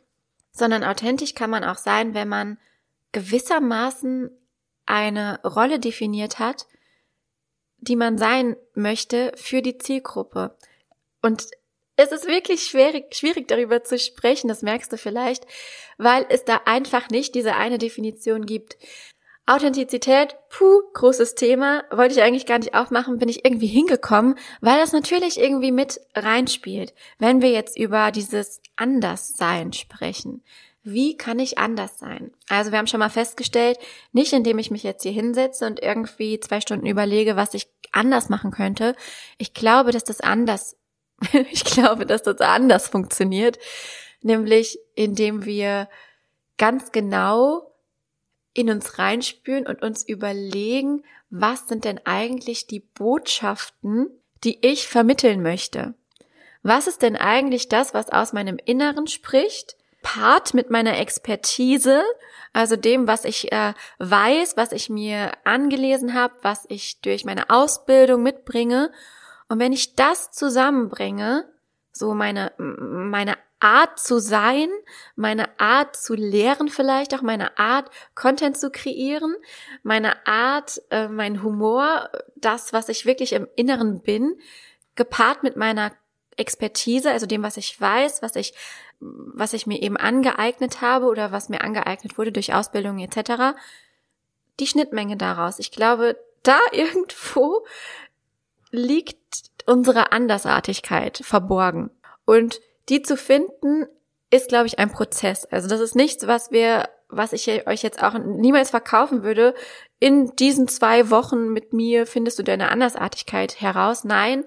Sondern 0.53 0.85
authentisch 0.85 1.35
kann 1.35 1.51
man 1.51 1.65
auch 1.65 1.79
sein, 1.79 2.15
wenn 2.15 2.29
man 2.29 2.59
gewissermaßen 3.11 4.31
eine 4.87 5.41
Rolle 5.43 5.81
definiert 5.81 6.39
hat, 6.39 6.69
die 7.79 7.97
man 7.97 8.19
sein 8.19 8.57
möchte 8.75 9.33
für 9.37 9.63
die 9.63 9.79
Zielgruppe. 9.79 10.57
Und 11.23 11.49
es 11.97 12.13
ist 12.13 12.29
wirklich 12.29 12.63
schwierig, 12.63 13.15
schwierig 13.17 13.49
darüber 13.49 13.83
zu 13.83 13.99
sprechen, 13.99 14.47
das 14.47 14.63
merkst 14.63 14.93
du 14.93 14.97
vielleicht, 14.97 15.45
weil 15.99 16.25
es 16.29 16.45
da 16.45 16.61
einfach 16.67 17.11
nicht 17.11 17.35
diese 17.35 17.57
eine 17.57 17.79
Definition 17.79 18.47
gibt. 18.47 18.77
Authentizität, 19.47 20.37
puh, 20.49 20.82
großes 20.94 21.35
Thema, 21.35 21.85
wollte 21.90 22.14
ich 22.14 22.23
eigentlich 22.23 22.47
gar 22.47 22.59
nicht 22.59 22.75
aufmachen, 22.75 23.18
bin 23.18 23.28
ich 23.28 23.44
irgendwie 23.44 23.66
hingekommen, 23.66 24.37
weil 24.61 24.78
das 24.78 24.92
natürlich 24.92 25.40
irgendwie 25.40 25.73
mit 25.73 26.00
reinspielt. 26.14 26.94
Wenn 27.18 27.42
wir 27.42 27.50
jetzt 27.50 27.76
über 27.76 28.12
dieses 28.12 28.61
Anderssein 28.76 29.73
sprechen, 29.73 30.44
wie 30.82 31.16
kann 31.16 31.38
ich 31.38 31.59
anders 31.59 31.99
sein? 31.99 32.32
Also 32.49 32.70
wir 32.70 32.78
haben 32.78 32.87
schon 32.87 33.00
mal 33.00 33.11
festgestellt, 33.11 33.78
nicht 34.12 34.32
indem 34.32 34.59
ich 34.59 34.70
mich 34.70 34.82
jetzt 34.82 35.02
hier 35.02 35.12
hinsetze 35.12 35.66
und 35.66 35.82
irgendwie 35.82 36.40
zwei 36.40 36.61
Stunden 36.61 36.87
überlege, 36.87 37.37
was 37.37 37.54
ich 37.54 37.68
anders 37.92 38.28
machen 38.28 38.50
könnte. 38.50 38.94
Ich 39.37 39.52
glaube, 39.52 39.90
dass 39.90 40.04
das 40.04 40.20
anders 40.20 40.76
ich 41.50 41.64
glaube, 41.64 42.06
dass 42.06 42.23
das 42.23 42.40
anders 42.40 42.88
funktioniert, 42.88 43.59
nämlich 44.23 44.78
indem 44.94 45.44
wir 45.44 45.88
ganz 46.59 46.92
genau 46.92 47.70
in 48.52 48.71
uns 48.71 48.99
reinspüren 48.99 49.66
und 49.66 49.83
uns 49.83 50.07
überlegen, 50.07 51.04
was 51.30 51.69
sind 51.69 51.85
denn 51.85 52.00
eigentlich 52.04 52.66
die 52.66 52.80
Botschaften, 52.80 54.09
die 54.42 54.64
ich 54.66 54.88
vermitteln 54.88 55.42
möchte? 55.42 55.95
Was 56.62 56.87
ist 56.87 57.02
denn 57.02 57.16
eigentlich 57.16 57.69
das, 57.69 57.95
was 57.95 58.11
aus 58.11 58.33
meinem 58.33 58.59
Inneren 58.64 59.07
spricht? 59.07 59.76
Part 60.02 60.54
mit 60.54 60.71
meiner 60.71 60.99
Expertise, 60.99 62.02
also 62.52 62.76
dem, 62.76 63.07
was 63.07 63.25
ich 63.25 63.52
äh, 63.52 63.75
weiß, 63.99 64.57
was 64.57 64.73
ich 64.73 64.88
mir 64.88 65.33
angelesen 65.45 66.14
habe, 66.14 66.35
was 66.42 66.64
ich 66.69 67.00
durch 67.02 67.25
meine 67.25 67.50
Ausbildung 67.50 68.23
mitbringe 68.23 68.90
und 69.50 69.59
wenn 69.59 69.73
ich 69.73 69.97
das 69.97 70.30
zusammenbringe, 70.30 71.45
so 71.92 72.14
meine, 72.14 72.52
meine 72.57 73.37
Art 73.61 73.99
zu 73.99 74.19
sein, 74.19 74.69
meine 75.17 75.61
Art 75.61 75.95
zu 75.95 76.14
lehren 76.14 76.69
vielleicht, 76.69 77.14
auch 77.14 77.23
meine 77.23 77.59
Art, 77.59 77.90
Content 78.14 78.59
zu 78.59 78.71
kreieren, 78.71 79.37
meine 79.83 80.26
Art, 80.26 80.81
äh, 80.90 81.09
mein 81.09 81.43
Humor, 81.43 82.11
das, 82.37 82.73
was 82.73 82.88
ich 82.88 83.07
wirklich 83.07 83.35
im 83.35 83.47
Inneren 83.57 84.00
bin, 84.00 84.38
gepaart 84.97 85.43
mit 85.43 85.57
meiner 85.57 85.93
Expertise, 86.37 87.11
also 87.11 87.26
dem, 87.26 87.43
was 87.43 87.59
ich 87.59 87.79
weiß, 87.79 88.23
was 88.23 88.35
ich, 88.35 88.55
was 88.99 89.52
ich 89.52 89.67
mir 89.67 89.83
eben 89.83 89.97
angeeignet 89.97 90.81
habe 90.81 91.07
oder 91.07 91.33
was 91.33 91.49
mir 91.49 91.61
angeeignet 91.61 92.17
wurde 92.19 92.33
durch 92.33 92.55
Ausbildung 92.55 92.99
etc., 92.99 93.57
die 94.59 94.67
Schnittmenge 94.67 95.17
daraus. 95.17 95.59
Ich 95.59 95.71
glaube, 95.71 96.19
da 96.43 96.59
irgendwo 96.73 97.67
liegt 98.71 99.19
unsere 99.67 100.12
Andersartigkeit 100.12 101.19
verborgen. 101.23 101.90
Und 102.25 102.61
die 102.90 103.02
zu 103.02 103.16
finden, 103.16 103.87
ist, 104.30 104.49
glaube 104.49 104.66
ich, 104.66 104.78
ein 104.78 104.92
Prozess. 104.92 105.44
Also 105.47 105.68
das 105.68 105.80
ist 105.80 105.97
nichts, 105.97 106.26
was 106.26 106.50
wir, 106.50 106.88
was 107.09 107.32
ich 107.32 107.66
euch 107.66 107.82
jetzt 107.82 108.02
auch 108.02 108.14
niemals 108.18 108.70
verkaufen 108.70 109.23
würde. 109.23 109.54
In 109.99 110.35
diesen 110.37 110.68
zwei 110.68 111.11
Wochen 111.11 111.49
mit 111.49 111.73
mir 111.73 112.06
findest 112.06 112.38
du 112.38 112.42
deine 112.42 112.70
Andersartigkeit 112.70 113.61
heraus. 113.61 114.04
Nein, 114.04 114.44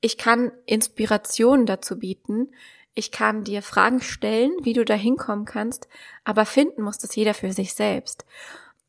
ich 0.00 0.18
kann 0.18 0.52
Inspirationen 0.66 1.66
dazu 1.66 1.98
bieten. 1.98 2.52
Ich 2.94 3.12
kann 3.12 3.44
dir 3.44 3.62
Fragen 3.62 4.00
stellen, 4.00 4.52
wie 4.62 4.72
du 4.72 4.84
da 4.84 4.94
hinkommen 4.94 5.44
kannst, 5.44 5.88
aber 6.24 6.44
finden 6.44 6.82
muss 6.82 6.98
das 6.98 7.14
jeder 7.14 7.34
für 7.34 7.52
sich 7.52 7.74
selbst. 7.74 8.24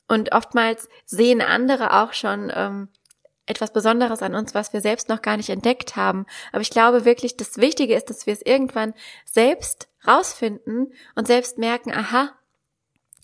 Und 0.07 0.33
oftmals 0.33 0.89
sehen 1.05 1.41
andere 1.41 2.01
auch 2.01 2.13
schon 2.13 2.51
ähm, 2.53 2.89
etwas 3.50 3.74
Besonderes 3.74 4.22
an 4.22 4.36
uns, 4.36 4.53
was 4.53 4.74
wir 4.74 4.82
selbst 4.82 5.10
noch 5.10 5.22
gar 5.22 5.38
nicht 5.38 5.50
entdeckt 5.50 5.96
haben. 5.96 6.25
Aber 6.51 6.62
ich 6.62 6.70
glaube 6.70 7.03
wirklich, 7.03 7.36
das 7.36 7.58
Wichtige 7.58 7.96
ist, 7.96 8.10
dass 8.10 8.25
wir 8.25 8.34
es 8.34 8.41
irgendwann 8.41 8.94
selbst 9.25 9.89
rausfinden 10.08 10.94
und 11.15 11.27
selbst 11.27 11.58
merken, 11.58 11.91
aha, 11.91 12.32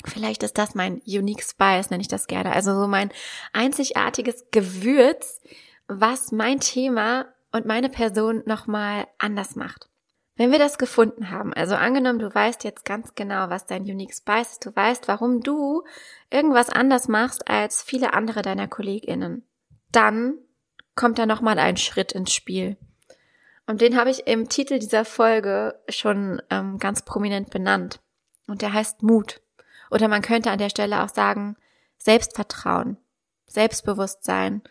vielleicht 0.03 0.43
ist 0.43 0.57
das 0.57 0.75
mein 0.75 1.01
unique 1.05 1.43
spice, 1.43 1.89
nenne 1.91 2.01
ich 2.01 2.07
das 2.07 2.27
gerne. 2.27 2.53
Also 2.53 2.73
so 2.79 2.87
mein 2.87 3.11
einzigartiges 3.53 4.47
Gewürz, 4.51 5.41
was 5.87 6.31
mein 6.31 6.59
Thema 6.59 7.27
und 7.51 7.65
meine 7.65 7.89
Person 7.89 8.41
nochmal 8.45 9.07
anders 9.19 9.55
macht. 9.55 9.87
Wenn 10.37 10.51
wir 10.51 10.59
das 10.59 10.77
gefunden 10.77 11.29
haben, 11.29 11.53
also 11.53 11.75
angenommen, 11.75 12.19
du 12.19 12.33
weißt 12.33 12.65
jetzt 12.65 12.83
ganz 12.83 13.15
genau, 13.15 13.49
was 13.49 13.67
dein 13.67 13.83
Unique 13.83 14.13
Spice 14.13 14.53
ist, 14.53 14.65
du 14.65 14.75
weißt, 14.75 15.07
warum 15.07 15.41
du 15.41 15.83
irgendwas 16.29 16.69
anders 16.69 17.07
machst 17.07 17.47
als 17.47 17.81
viele 17.81 18.13
andere 18.13 18.41
deiner 18.41 18.67
KollegInnen 18.67 19.45
dann 19.95 20.37
kommt 20.95 21.19
da 21.19 21.25
nochmal 21.25 21.59
ein 21.59 21.77
Schritt 21.77 22.11
ins 22.11 22.33
Spiel. 22.33 22.77
Und 23.67 23.81
den 23.81 23.97
habe 23.97 24.09
ich 24.09 24.27
im 24.27 24.47
Titel 24.47 24.79
dieser 24.79 25.05
Folge 25.05 25.79
schon 25.89 26.41
ähm, 26.49 26.77
ganz 26.77 27.01
prominent 27.03 27.49
benannt. 27.49 27.99
Und 28.47 28.61
der 28.61 28.73
heißt 28.73 29.01
Mut. 29.01 29.41
Oder 29.89 30.07
man 30.07 30.21
könnte 30.21 30.51
an 30.51 30.59
der 30.59 30.69
Stelle 30.69 31.03
auch 31.03 31.09
sagen 31.09 31.55
Selbstvertrauen, 31.97 32.97
Selbstbewusstsein. 33.47 34.61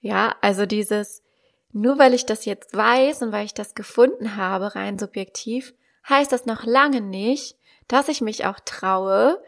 Ja, 0.00 0.34
also 0.40 0.66
dieses, 0.66 1.22
nur 1.72 1.98
weil 1.98 2.12
ich 2.12 2.26
das 2.26 2.44
jetzt 2.44 2.76
weiß 2.76 3.22
und 3.22 3.32
weil 3.32 3.46
ich 3.46 3.54
das 3.54 3.74
gefunden 3.74 4.36
habe, 4.36 4.74
rein 4.74 4.98
subjektiv, 4.98 5.74
heißt 6.08 6.32
das 6.32 6.44
noch 6.44 6.64
lange 6.64 7.00
nicht, 7.00 7.56
dass 7.88 8.08
ich 8.08 8.20
mich 8.20 8.44
auch 8.44 8.60
traue, 8.60 9.42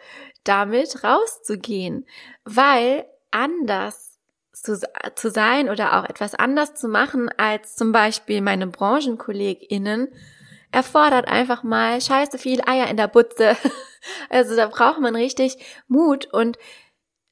damit 0.44 1.04
rauszugehen. 1.04 2.06
Weil 2.44 3.06
anders 3.30 4.13
zu, 4.54 4.80
zu 5.14 5.30
sein 5.30 5.68
oder 5.68 5.99
auch 5.99 6.08
etwas 6.08 6.34
anders 6.34 6.75
zu 6.75 6.88
machen 6.88 7.28
als 7.37 7.76
zum 7.76 7.92
Beispiel 7.92 8.40
meine 8.40 8.66
BranchenkollegInnen, 8.66 10.08
erfordert 10.73 11.28
einfach 11.28 11.62
mal 11.62 12.00
scheiße 12.00 12.38
viel 12.38 12.61
Eier 12.66 12.88
in 12.88 12.96
der 12.96 13.08
Butze. 13.08 13.56
Also 14.28 14.54
da 14.54 14.66
braucht 14.66 15.00
man 15.00 15.16
richtig 15.16 15.56
Mut 15.88 16.26
und 16.26 16.58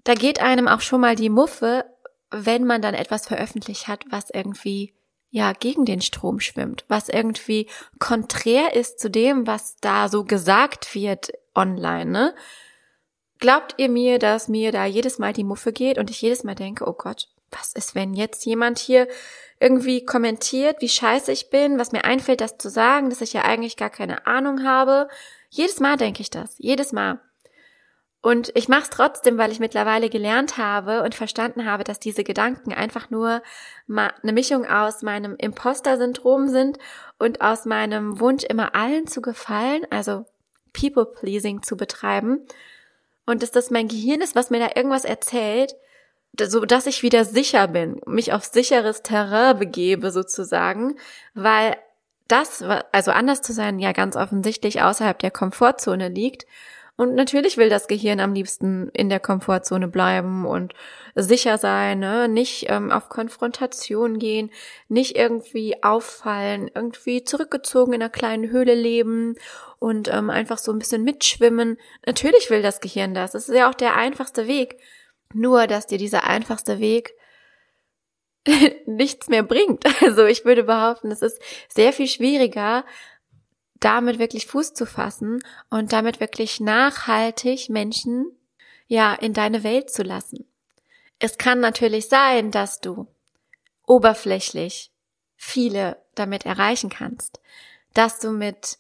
da 0.05 0.15
geht 0.15 0.41
einem 0.41 0.69
auch 0.69 0.81
schon 0.81 1.03
mal 1.03 1.17
die 1.17 1.29
Muffe, 1.29 1.85
wenn 2.31 2.65
man 2.65 2.81
dann 2.81 2.95
etwas 2.95 3.27
veröffentlicht 3.27 3.89
hat, 3.89 4.07
was 4.09 4.31
irgendwie 4.31 4.95
ja 5.29 5.53
gegen 5.53 5.85
den 5.85 6.01
Strom 6.01 6.41
schwimmt, 6.41 6.87
was 6.89 7.11
irgendwie 7.11 7.69
konträr 7.99 8.75
ist 8.75 9.01
zu 9.01 9.11
dem, 9.11 9.47
was 9.47 9.77
da 9.83 10.09
so 10.09 10.25
gesagt 10.25 10.95
wird 10.95 11.33
online, 11.55 12.11
ne? 12.11 12.35
Glaubt 13.43 13.75
ihr 13.77 13.89
mir, 13.89 14.21
dass 14.21 14.47
mir 14.47 14.71
da 14.71 14.85
jedes 14.85 15.19
Mal 15.19 15.33
die 15.33 15.43
Muffe 15.43 15.73
geht 15.73 15.99
und 15.99 16.11
ich 16.11 16.23
jedes 16.23 16.45
Mal 16.45 16.55
denke, 16.55 16.87
oh 16.87 16.93
Gott, 16.93 17.27
was 17.51 17.73
ist, 17.73 17.97
wenn 17.97 18.15
jetzt 18.15 18.47
jemand 18.47 18.79
hier 18.79 19.09
irgendwie 19.59 20.05
kommentiert, 20.05 20.81
wie 20.81 20.89
scheiße 20.89 21.33
ich 21.33 21.51
bin, 21.51 21.77
was 21.77 21.91
mir 21.91 22.05
einfällt, 22.05 22.41
das 22.41 22.57
zu 22.57 22.71
sagen, 22.71 23.11
dass 23.11 23.21
ich 23.21 23.33
ja 23.33 23.43
eigentlich 23.43 23.77
gar 23.77 23.91
keine 23.91 24.29
Ahnung 24.29 24.63
habe. 24.63 25.09
Jedes 25.51 25.81
Mal 25.81 25.97
denke 25.97 26.23
ich 26.23 26.31
das, 26.31 26.55
jedes 26.59 26.93
Mal. 26.93 27.19
Und 28.21 28.53
ich 28.55 28.69
mache 28.69 28.83
es 28.83 28.91
trotzdem, 28.91 29.39
weil 29.39 29.51
ich 29.51 29.59
mittlerweile 29.59 30.09
gelernt 30.09 30.57
habe 30.57 31.03
und 31.03 31.17
verstanden 31.17 31.67
habe, 31.67 31.83
dass 31.83 31.99
diese 31.99 32.23
Gedanken 32.23 32.73
einfach 32.73 33.11
nur 33.11 33.43
eine 33.89 34.33
Mischung 34.33 34.67
aus 34.67 35.03
meinem 35.03 35.35
Imposter-Syndrom 35.35 36.47
sind 36.47 36.79
und 37.19 37.41
aus 37.41 37.65
meinem 37.65 38.21
Wunsch, 38.21 38.45
immer 38.45 38.77
allen 38.77 39.09
zu 39.09 39.21
gefallen, 39.21 39.85
also 39.91 40.27
People-Pleasing 40.75 41.65
zu 41.65 41.77
betreiben 41.77 42.47
und 43.27 43.43
dass 43.43 43.51
das 43.51 43.71
mein 43.71 43.89
Gehirn 43.89 44.21
ist, 44.21 44.35
was 44.35 44.51
mir 44.51 44.59
da 44.59 44.71
irgendwas 44.75 45.05
erzählt, 45.05 45.75
so 46.41 46.65
dass 46.65 46.87
ich 46.87 47.03
wieder 47.03 47.25
sicher 47.25 47.69
bin, 47.69 48.01
mich 48.07 48.33
auf 48.33 48.45
sicheres 48.45 49.03
Terrain 49.03 49.59
begebe 49.59 50.11
sozusagen, 50.11 50.97
weil 51.35 51.77
das, 52.29 52.65
also 52.93 53.11
anders 53.11 53.43
zu 53.43 53.53
sein, 53.53 53.79
ja 53.79 53.93
ganz 53.93 54.17
offensichtlich 54.17 54.83
außerhalb 54.83 55.19
der 55.19 55.31
Komfortzone 55.31 56.09
liegt. 56.09 56.47
Und 57.03 57.17
natürlich 57.17 57.57
will 57.57 57.69
das 57.69 57.89
Gehirn 57.89 58.21
am 58.21 58.33
liebsten 58.33 58.89
in 58.91 59.09
der 59.09 59.19
Komfortzone 59.19 59.89
bleiben 59.89 60.47
und 60.47 60.73
sicher 61.17 61.59
sein, 61.59 61.99
ne? 61.99 62.29
nicht 62.29 62.67
ähm, 62.69 62.93
auf 62.93 63.09
Konfrontation 63.09 64.21
gehen, 64.21 64.53
nicht 64.87 65.17
irgendwie 65.17 65.83
auffallen, 65.83 66.71
irgendwie 66.73 67.25
zurückgezogen 67.25 67.93
in 67.93 68.03
einer 68.03 68.09
kleinen 68.09 68.51
Höhle 68.53 68.77
leben 68.77 69.35
und 69.81 70.15
ähm, 70.15 70.31
einfach 70.31 70.59
so 70.59 70.71
ein 70.71 70.79
bisschen 70.79 71.03
mitschwimmen. 71.03 71.77
Natürlich 72.07 72.51
will 72.51 72.63
das 72.63 72.81
Gehirn 72.81 73.15
das. 73.15 73.33
Das 73.33 73.49
ist 73.49 73.57
ja 73.57 73.69
auch 73.69 73.75
der 73.75 73.97
einfachste 73.97 74.47
Weg. 74.47 74.77
Nur, 75.35 75.67
dass 75.67 75.89
dir 75.89 75.99
dieser 75.99 76.23
einfachste 76.23 76.79
Weg 76.79 77.15
nichts 78.87 79.29
mehr 79.29 79.43
bringt. 79.43 79.85
Also 80.03 80.25
ich 80.25 80.45
würde 80.45 80.63
behaupten, 80.63 81.11
es 81.11 81.23
ist 81.23 81.43
sehr 81.69 81.93
viel 81.93 82.07
schwieriger, 82.07 82.85
damit 83.85 84.19
wirklich 84.19 84.47
Fuß 84.47 84.75
zu 84.75 84.87
fassen 84.87 85.43
und 85.71 85.93
damit 85.93 86.21
wirklich 86.21 86.61
nachhaltig 86.61 87.69
Menschen 87.69 88.27
ja, 88.87 89.15
in 89.15 89.33
deine 89.33 89.65
Welt 89.65 89.91
zu 89.91 90.03
lassen. 90.03 90.47
Es 91.19 91.39
kann 91.39 91.61
natürlich 91.61 92.09
sein, 92.09 92.51
dass 92.51 92.81
du 92.81 93.07
oberflächlich 93.87 94.93
viele 95.37 95.97
damit 96.15 96.47
erreichen 96.47 96.91
kannst, 96.91 97.41
dass 97.95 98.19
du 98.19 98.31
mit 98.31 98.79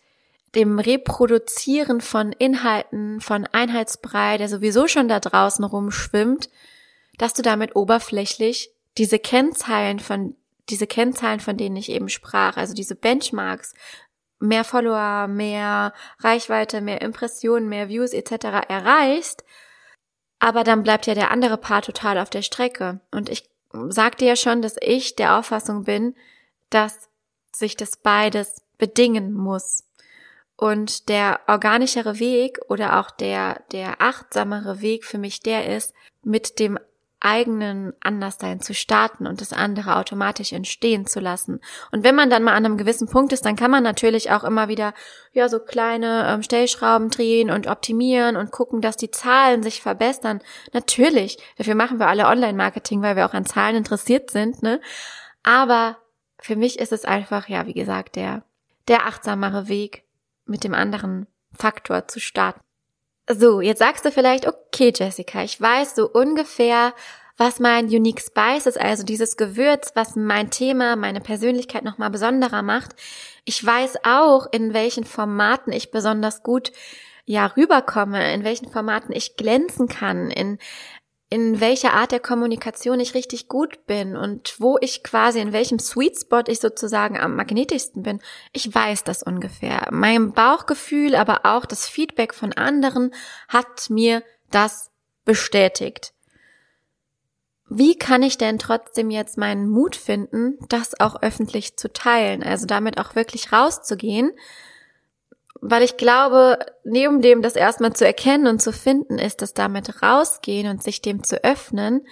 dem 0.54 0.78
Reproduzieren 0.78 2.00
von 2.00 2.32
Inhalten, 2.32 3.20
von 3.20 3.46
Einheitsbrei, 3.46 4.38
der 4.38 4.48
sowieso 4.48 4.86
schon 4.86 5.08
da 5.08 5.18
draußen 5.18 5.64
rumschwimmt, 5.64 6.50
dass 7.18 7.32
du 7.32 7.42
damit 7.42 7.74
oberflächlich 7.74 8.70
diese 8.98 9.18
Kennzahlen 9.18 9.98
von, 9.98 10.36
diese 10.68 10.86
Kennzahlen, 10.86 11.40
von 11.40 11.56
denen 11.56 11.76
ich 11.76 11.88
eben 11.88 12.08
sprach, 12.08 12.56
also 12.56 12.74
diese 12.74 12.94
Benchmarks, 12.94 13.74
mehr 14.42 14.64
Follower, 14.64 15.28
mehr 15.28 15.92
Reichweite, 16.18 16.80
mehr 16.80 17.00
Impressionen, 17.00 17.68
mehr 17.68 17.88
Views 17.88 18.12
etc. 18.12 18.66
erreichst, 18.68 19.44
aber 20.38 20.64
dann 20.64 20.82
bleibt 20.82 21.06
ja 21.06 21.14
der 21.14 21.30
andere 21.30 21.56
Part 21.56 21.86
total 21.86 22.18
auf 22.18 22.28
der 22.28 22.42
Strecke. 22.42 23.00
Und 23.12 23.28
ich 23.28 23.48
sagte 23.88 24.24
ja 24.24 24.36
schon, 24.36 24.60
dass 24.60 24.76
ich 24.80 25.14
der 25.14 25.38
Auffassung 25.38 25.84
bin, 25.84 26.16
dass 26.68 27.08
sich 27.52 27.76
das 27.76 27.96
beides 27.96 28.62
bedingen 28.76 29.32
muss. 29.32 29.84
Und 30.56 31.08
der 31.08 31.40
organischere 31.46 32.18
Weg 32.18 32.58
oder 32.68 32.98
auch 32.98 33.10
der, 33.10 33.62
der 33.70 34.00
achtsamere 34.00 34.80
Weg 34.80 35.04
für 35.04 35.18
mich 35.18 35.40
der 35.40 35.74
ist, 35.74 35.94
mit 36.22 36.58
dem 36.58 36.78
eigenen 37.22 37.92
Anderssein 38.00 38.60
zu 38.60 38.74
starten 38.74 39.26
und 39.26 39.40
das 39.40 39.52
andere 39.52 39.96
automatisch 39.96 40.52
entstehen 40.52 41.06
zu 41.06 41.20
lassen. 41.20 41.60
Und 41.90 42.04
wenn 42.04 42.14
man 42.14 42.30
dann 42.30 42.42
mal 42.42 42.54
an 42.54 42.66
einem 42.66 42.76
gewissen 42.76 43.08
Punkt 43.08 43.32
ist, 43.32 43.44
dann 43.44 43.56
kann 43.56 43.70
man 43.70 43.82
natürlich 43.82 44.30
auch 44.30 44.44
immer 44.44 44.68
wieder 44.68 44.92
ja 45.32 45.48
so 45.48 45.58
kleine 45.60 46.26
ähm, 46.28 46.42
Stellschrauben 46.42 47.10
drehen 47.10 47.50
und 47.50 47.66
optimieren 47.66 48.36
und 48.36 48.50
gucken, 48.50 48.80
dass 48.80 48.96
die 48.96 49.10
Zahlen 49.10 49.62
sich 49.62 49.82
verbessern. 49.82 50.40
Natürlich, 50.72 51.38
dafür 51.58 51.74
machen 51.74 51.98
wir 51.98 52.08
alle 52.08 52.26
Online-Marketing, 52.26 53.02
weil 53.02 53.16
wir 53.16 53.26
auch 53.26 53.34
an 53.34 53.46
Zahlen 53.46 53.76
interessiert 53.76 54.30
sind, 54.30 54.62
ne? 54.62 54.80
Aber 55.44 55.98
für 56.38 56.56
mich 56.56 56.78
ist 56.78 56.92
es 56.92 57.04
einfach, 57.04 57.48
ja, 57.48 57.66
wie 57.66 57.74
gesagt, 57.74 58.16
der 58.16 58.42
der 58.88 59.06
achtsamere 59.06 59.68
Weg, 59.68 60.04
mit 60.44 60.64
dem 60.64 60.74
anderen 60.74 61.26
Faktor 61.52 62.08
zu 62.08 62.20
starten. 62.20 62.60
So, 63.28 63.60
jetzt 63.60 63.78
sagst 63.78 64.04
du 64.04 64.10
vielleicht, 64.10 64.46
okay, 64.46 64.92
Jessica, 64.94 65.42
ich 65.44 65.60
weiß 65.60 65.94
so 65.94 66.10
ungefähr, 66.10 66.92
was 67.36 67.60
mein 67.60 67.86
Unique 67.86 68.20
Spice 68.20 68.66
ist, 68.66 68.80
also 68.80 69.04
dieses 69.04 69.36
Gewürz, 69.36 69.92
was 69.94 70.16
mein 70.16 70.50
Thema, 70.50 70.96
meine 70.96 71.20
Persönlichkeit 71.20 71.84
nochmal 71.84 72.10
besonderer 72.10 72.62
macht. 72.62 72.94
Ich 73.44 73.64
weiß 73.64 73.98
auch, 74.04 74.46
in 74.52 74.74
welchen 74.74 75.04
Formaten 75.04 75.72
ich 75.72 75.90
besonders 75.90 76.42
gut 76.42 76.72
ja 77.24 77.46
rüberkomme, 77.46 78.32
in 78.34 78.44
welchen 78.44 78.68
Formaten 78.70 79.12
ich 79.12 79.36
glänzen 79.36 79.88
kann, 79.88 80.30
in 80.30 80.58
in 81.32 81.60
welcher 81.62 81.94
Art 81.94 82.12
der 82.12 82.20
Kommunikation 82.20 83.00
ich 83.00 83.14
richtig 83.14 83.48
gut 83.48 83.86
bin 83.86 84.16
und 84.16 84.56
wo 84.58 84.76
ich 84.82 85.02
quasi 85.02 85.40
in 85.40 85.54
welchem 85.54 85.78
Sweet 85.78 86.18
Spot 86.20 86.42
ich 86.46 86.60
sozusagen 86.60 87.18
am 87.18 87.36
magnetischsten 87.36 88.02
bin. 88.02 88.20
Ich 88.52 88.74
weiß 88.74 89.04
das 89.04 89.22
ungefähr. 89.22 89.88
Mein 89.90 90.32
Bauchgefühl, 90.32 91.14
aber 91.14 91.46
auch 91.46 91.64
das 91.64 91.88
Feedback 91.88 92.34
von 92.34 92.52
anderen 92.52 93.14
hat 93.48 93.88
mir 93.88 94.22
das 94.50 94.90
bestätigt. 95.24 96.12
Wie 97.70 97.96
kann 97.96 98.22
ich 98.22 98.36
denn 98.36 98.58
trotzdem 98.58 99.10
jetzt 99.10 99.38
meinen 99.38 99.70
Mut 99.70 99.96
finden, 99.96 100.58
das 100.68 101.00
auch 101.00 101.22
öffentlich 101.22 101.78
zu 101.78 101.90
teilen, 101.90 102.42
also 102.42 102.66
damit 102.66 102.98
auch 102.98 103.14
wirklich 103.14 103.52
rauszugehen 103.52 104.32
weil 105.64 105.84
ich 105.84 105.96
glaube, 105.96 106.58
neben 106.82 107.22
dem 107.22 107.40
das 107.40 107.54
erstmal 107.54 107.92
zu 107.92 108.04
erkennen 108.04 108.48
und 108.48 108.60
zu 108.60 108.72
finden, 108.72 109.18
ist 109.18 109.42
das 109.42 109.54
damit 109.54 110.02
rausgehen 110.02 110.68
und 110.68 110.82
sich 110.82 111.02
dem 111.02 111.22
zu 111.22 111.42
öffnen, 111.44 112.04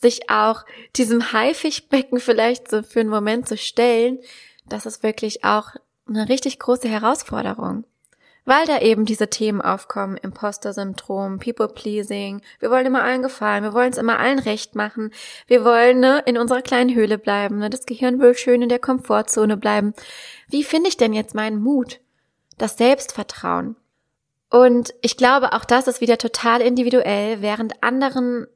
sich 0.00 0.28
auch 0.28 0.64
diesem 0.96 1.32
Haifischbecken 1.32 2.18
vielleicht 2.18 2.68
so 2.68 2.82
für 2.82 2.98
einen 2.98 3.08
Moment 3.08 3.46
zu 3.48 3.56
stellen, 3.56 4.18
das 4.66 4.84
ist 4.84 5.04
wirklich 5.04 5.44
auch 5.44 5.70
eine 6.08 6.28
richtig 6.28 6.58
große 6.58 6.88
Herausforderung. 6.88 7.84
Weil 8.44 8.66
da 8.66 8.80
eben 8.80 9.04
diese 9.04 9.28
Themen 9.28 9.60
aufkommen, 9.60 10.16
Imposter-Syndrom, 10.16 11.38
People-Pleasing, 11.38 12.42
wir 12.58 12.70
wollen 12.70 12.86
immer 12.86 13.04
allen 13.04 13.22
gefallen, 13.22 13.62
wir 13.62 13.74
wollen 13.74 13.92
es 13.92 13.98
immer 13.98 14.18
allen 14.18 14.40
recht 14.40 14.74
machen, 14.74 15.12
wir 15.46 15.64
wollen 15.64 16.00
ne, 16.00 16.24
in 16.26 16.36
unserer 16.36 16.62
kleinen 16.62 16.92
Höhle 16.96 17.18
bleiben, 17.18 17.58
ne, 17.58 17.70
das 17.70 17.86
Gehirn 17.86 18.18
will 18.18 18.34
schön 18.36 18.62
in 18.62 18.68
der 18.68 18.80
Komfortzone 18.80 19.56
bleiben. 19.56 19.94
Wie 20.48 20.64
finde 20.64 20.88
ich 20.88 20.96
denn 20.96 21.12
jetzt 21.12 21.36
meinen 21.36 21.62
Mut? 21.62 22.00
Das 22.58 22.76
Selbstvertrauen. 22.76 23.76
Und 24.50 24.94
ich 25.02 25.16
glaube, 25.16 25.52
auch 25.52 25.64
das 25.64 25.88
ist 25.88 26.00
wieder 26.00 26.18
total 26.18 26.60
individuell, 26.60 27.42
während 27.42 27.82
anderen 27.82 28.46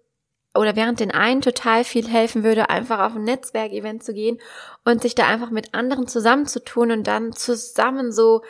oder 0.55 0.77
während 0.77 1.01
den 1.01 1.11
einen 1.11 1.41
total 1.41 1.83
viel 1.85 2.07
helfen 2.07 2.45
würde, 2.45 2.69
einfach 2.69 3.01
auf 3.01 3.15
ein 3.15 3.25
Netzwerkevent 3.25 4.05
zu 4.05 4.12
gehen 4.12 4.38
und 4.85 5.01
sich 5.01 5.15
da 5.15 5.27
einfach 5.27 5.51
mit 5.51 5.75
anderen 5.75 6.07
zusammenzutun 6.07 6.91
und 6.91 7.07
dann 7.07 7.33
zusammen 7.33 8.12
so 8.12 8.43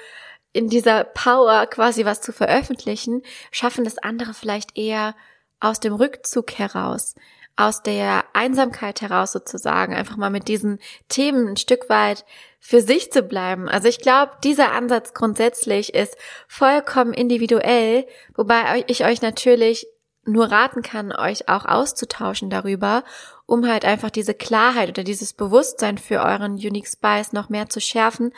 in 0.52 0.68
dieser 0.68 1.04
Power 1.04 1.66
quasi 1.66 2.04
was 2.04 2.20
zu 2.20 2.32
veröffentlichen, 2.32 3.22
schaffen 3.50 3.84
das 3.84 3.98
andere 3.98 4.34
vielleicht 4.34 4.76
eher 4.76 5.14
aus 5.60 5.80
dem 5.80 5.94
Rückzug 5.94 6.52
heraus, 6.58 7.14
aus 7.56 7.82
der 7.82 8.24
Einsamkeit 8.32 9.02
heraus 9.02 9.32
sozusagen, 9.32 9.94
einfach 9.94 10.16
mal 10.16 10.30
mit 10.30 10.48
diesen 10.48 10.78
Themen 11.08 11.48
ein 11.48 11.56
Stück 11.56 11.88
weit 11.88 12.24
für 12.60 12.80
sich 12.80 13.12
zu 13.12 13.22
bleiben. 13.22 13.68
Also 13.68 13.88
ich 13.88 13.98
glaube, 13.98 14.32
dieser 14.42 14.72
Ansatz 14.72 15.14
grundsätzlich 15.14 15.94
ist 15.94 16.16
vollkommen 16.48 17.12
individuell, 17.12 18.06
wobei 18.34 18.84
ich 18.86 19.04
euch 19.04 19.20
natürlich 19.20 19.86
nur 20.24 20.50
raten 20.50 20.82
kann, 20.82 21.12
euch 21.12 21.48
auch 21.48 21.64
auszutauschen 21.64 22.48
darüber, 22.48 23.04
um 23.46 23.68
halt 23.68 23.84
einfach 23.84 24.10
diese 24.10 24.34
Klarheit 24.34 24.88
oder 24.88 25.02
dieses 25.02 25.32
Bewusstsein 25.32 25.98
für 25.98 26.20
euren 26.20 26.52
Unique 26.52 26.86
Spice 26.86 27.32
noch 27.32 27.48
mehr 27.48 27.68
zu 27.68 27.80
schärfen. 27.80 28.32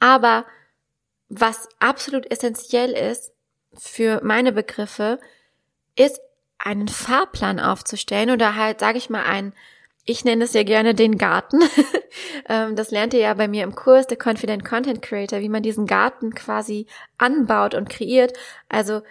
Aber 0.00 0.44
was 1.28 1.68
absolut 1.78 2.30
essentiell 2.30 2.90
ist 2.90 3.32
für 3.74 4.20
meine 4.24 4.52
Begriffe, 4.52 5.20
ist 5.94 6.20
einen 6.62 6.88
Fahrplan 6.88 7.60
aufzustellen 7.60 8.30
oder 8.30 8.56
halt, 8.56 8.80
sage 8.80 8.98
ich 8.98 9.10
mal, 9.10 9.24
ein 9.24 9.52
ich 10.06 10.24
nenne 10.24 10.44
es 10.44 10.54
ja 10.54 10.62
gerne 10.62 10.94
den 10.94 11.18
Garten. 11.18 11.60
Ähm, 12.48 12.74
das 12.74 12.90
lernt 12.90 13.14
ihr 13.14 13.20
ja 13.20 13.34
bei 13.34 13.46
mir 13.46 13.62
im 13.62 13.76
Kurs, 13.76 14.08
der 14.08 14.18
Confident 14.18 14.64
Content 14.64 15.00
Creator, 15.00 15.38
wie 15.38 15.48
man 15.48 15.62
diesen 15.62 15.86
Garten 15.86 16.34
quasi 16.34 16.86
anbaut 17.18 17.74
und 17.76 17.88
kreiert. 17.88 18.32
Also 18.68 19.02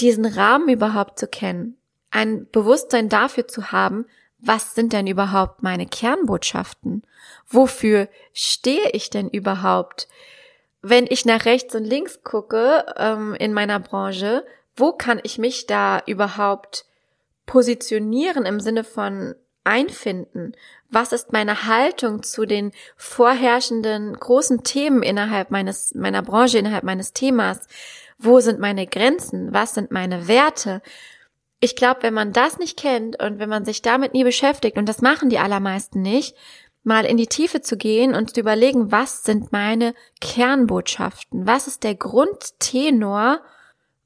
diesen 0.00 0.24
Rahmen 0.24 0.68
überhaupt 0.68 1.20
zu 1.20 1.28
kennen, 1.28 1.76
ein 2.10 2.48
Bewusstsein 2.50 3.08
dafür 3.08 3.46
zu 3.46 3.70
haben, 3.70 4.06
was 4.40 4.74
sind 4.74 4.92
denn 4.92 5.06
überhaupt 5.06 5.62
meine 5.62 5.86
Kernbotschaften? 5.86 7.04
Wofür 7.48 8.08
stehe 8.32 8.90
ich 8.90 9.08
denn 9.08 9.28
überhaupt? 9.28 10.08
Wenn 10.80 11.06
ich 11.08 11.24
nach 11.24 11.44
rechts 11.44 11.76
und 11.76 11.84
links 11.84 12.24
gucke 12.24 12.84
ähm, 12.96 13.36
in 13.38 13.52
meiner 13.52 13.78
Branche, 13.78 14.44
wo 14.76 14.92
kann 14.92 15.20
ich 15.22 15.38
mich 15.38 15.66
da 15.66 16.02
überhaupt 16.06 16.84
positionieren 17.46 18.44
im 18.44 18.60
Sinne 18.60 18.84
von 18.84 19.34
einfinden? 19.64 20.54
Was 20.90 21.12
ist 21.12 21.32
meine 21.32 21.66
Haltung 21.66 22.22
zu 22.22 22.46
den 22.46 22.72
vorherrschenden 22.96 24.18
großen 24.18 24.64
Themen 24.64 25.02
innerhalb 25.02 25.50
meines, 25.50 25.94
meiner 25.94 26.22
Branche, 26.22 26.58
innerhalb 26.58 26.84
meines 26.84 27.12
Themas? 27.12 27.66
Wo 28.18 28.40
sind 28.40 28.60
meine 28.60 28.86
Grenzen? 28.86 29.52
Was 29.52 29.74
sind 29.74 29.90
meine 29.90 30.28
Werte? 30.28 30.82
Ich 31.60 31.76
glaube, 31.76 32.02
wenn 32.02 32.14
man 32.14 32.32
das 32.32 32.58
nicht 32.58 32.78
kennt 32.78 33.22
und 33.22 33.38
wenn 33.38 33.48
man 33.48 33.64
sich 33.64 33.82
damit 33.82 34.14
nie 34.14 34.24
beschäftigt, 34.24 34.76
und 34.76 34.88
das 34.88 35.00
machen 35.00 35.30
die 35.30 35.38
allermeisten 35.38 36.02
nicht, 36.02 36.36
mal 36.82 37.04
in 37.04 37.16
die 37.16 37.28
Tiefe 37.28 37.60
zu 37.60 37.76
gehen 37.76 38.14
und 38.14 38.34
zu 38.34 38.40
überlegen, 38.40 38.90
was 38.90 39.22
sind 39.22 39.52
meine 39.52 39.94
Kernbotschaften? 40.20 41.46
Was 41.46 41.68
ist 41.68 41.84
der 41.84 41.94
Grundtenor 41.94 43.40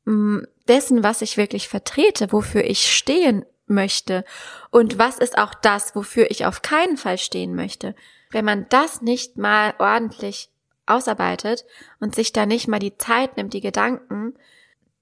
dessen, 0.06 1.02
was 1.02 1.22
ich 1.22 1.36
wirklich 1.36 1.68
vertrete, 1.68 2.32
wofür 2.32 2.64
ich 2.64 2.94
stehen 2.94 3.44
möchte 3.66 4.24
und 4.70 4.98
was 4.98 5.18
ist 5.18 5.38
auch 5.38 5.52
das, 5.54 5.96
wofür 5.96 6.30
ich 6.30 6.46
auf 6.46 6.62
keinen 6.62 6.96
Fall 6.96 7.18
stehen 7.18 7.54
möchte. 7.54 7.94
Wenn 8.30 8.44
man 8.44 8.66
das 8.68 9.02
nicht 9.02 9.36
mal 9.36 9.74
ordentlich 9.78 10.50
ausarbeitet 10.86 11.64
und 11.98 12.14
sich 12.14 12.32
da 12.32 12.46
nicht 12.46 12.68
mal 12.68 12.78
die 12.78 12.96
Zeit 12.96 13.36
nimmt, 13.36 13.52
die 13.52 13.60
Gedanken, 13.60 14.34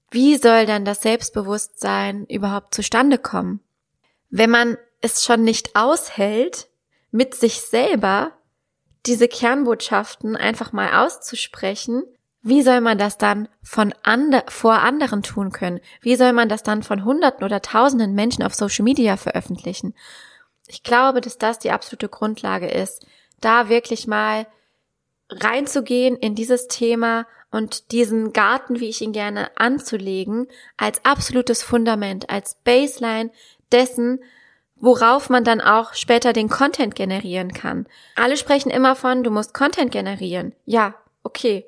wie 0.09 0.37
soll 0.37 0.65
dann 0.65 0.85
das 0.85 1.01
Selbstbewusstsein 1.01 2.25
überhaupt 2.25 2.73
zustande 2.73 3.17
kommen? 3.17 3.59
Wenn 4.29 4.49
man 4.49 4.77
es 5.01 5.23
schon 5.23 5.43
nicht 5.43 5.75
aushält, 5.75 6.67
mit 7.11 7.35
sich 7.35 7.61
selber 7.61 8.31
diese 9.05 9.27
Kernbotschaften 9.27 10.35
einfach 10.35 10.71
mal 10.71 11.05
auszusprechen, 11.05 12.03
wie 12.45 12.61
soll 12.61 12.79
man 12.79 12.99
das 12.99 13.17
dann 13.17 13.49
von 13.63 13.91
ander, 14.03 14.43
vor 14.47 14.73
anderen 14.73 15.23
tun 15.23 15.51
können? 15.51 15.79
Wie 16.01 16.15
soll 16.15 16.31
man 16.31 16.47
das 16.47 16.61
dann 16.61 16.83
von 16.83 17.03
Hunderten 17.03 17.43
oder 17.43 17.59
Tausenden 17.59 18.13
Menschen 18.13 18.43
auf 18.43 18.53
Social 18.53 18.83
Media 18.83 19.17
veröffentlichen? 19.17 19.95
Ich 20.67 20.83
glaube, 20.83 21.21
dass 21.21 21.39
das 21.39 21.57
die 21.57 21.71
absolute 21.71 22.07
Grundlage 22.07 22.67
ist, 22.67 23.07
da 23.41 23.67
wirklich 23.67 24.05
mal 24.05 24.45
reinzugehen 25.27 26.17
in 26.17 26.35
dieses 26.35 26.67
Thema 26.67 27.25
und 27.49 27.91
diesen 27.91 28.31
Garten, 28.31 28.79
wie 28.79 28.89
ich 28.89 29.01
ihn 29.01 29.11
gerne 29.11 29.49
anzulegen, 29.57 30.45
als 30.77 31.03
absolutes 31.03 31.63
Fundament, 31.63 32.29
als 32.29 32.59
Baseline 32.63 33.31
dessen, 33.71 34.23
worauf 34.75 35.31
man 35.31 35.43
dann 35.43 35.61
auch 35.61 35.95
später 35.95 36.31
den 36.31 36.49
Content 36.49 36.93
generieren 36.93 37.53
kann. 37.53 37.87
Alle 38.15 38.37
sprechen 38.37 38.69
immer 38.69 38.95
von, 38.95 39.23
du 39.23 39.31
musst 39.31 39.55
Content 39.55 39.91
generieren. 39.91 40.53
Ja, 40.65 40.93
okay. 41.23 41.65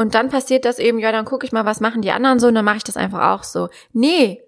Und 0.00 0.14
dann 0.14 0.30
passiert 0.30 0.64
das 0.64 0.78
eben, 0.78 0.98
ja, 0.98 1.12
dann 1.12 1.26
gucke 1.26 1.44
ich 1.44 1.52
mal, 1.52 1.66
was 1.66 1.80
machen 1.80 2.00
die 2.00 2.10
anderen 2.10 2.38
so 2.38 2.46
und 2.46 2.54
dann 2.54 2.64
mache 2.64 2.78
ich 2.78 2.84
das 2.84 2.96
einfach 2.96 3.32
auch 3.32 3.42
so. 3.42 3.68
Nee, 3.92 4.42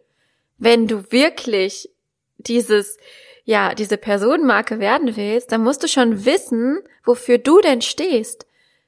wenn 0.56 0.88
du 0.88 1.12
wirklich 1.12 1.90
dieses, 2.38 2.96
ja, 3.44 3.74
diese 3.74 3.98
Personenmarke 3.98 4.80
werden 4.80 5.14
willst, 5.14 5.52
dann 5.52 5.62
musst 5.62 5.82
du 5.82 5.88
schon 5.88 6.24
wissen, 6.24 6.78
wofür 7.04 7.36
du 7.36 7.60
denn 7.60 7.82
stehst. 7.82 8.46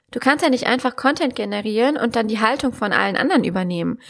Du 0.09 0.19
kannst 0.19 0.43
ja 0.43 0.49
nicht 0.49 0.65
einfach 0.65 0.95
Content 0.95 1.35
generieren 1.35 1.97
und 1.97 2.15
dann 2.15 2.27
die 2.27 2.39
Haltung 2.39 2.73
von 2.73 2.93
allen 2.93 3.15
anderen 3.15 3.43
übernehmen. 3.43 4.01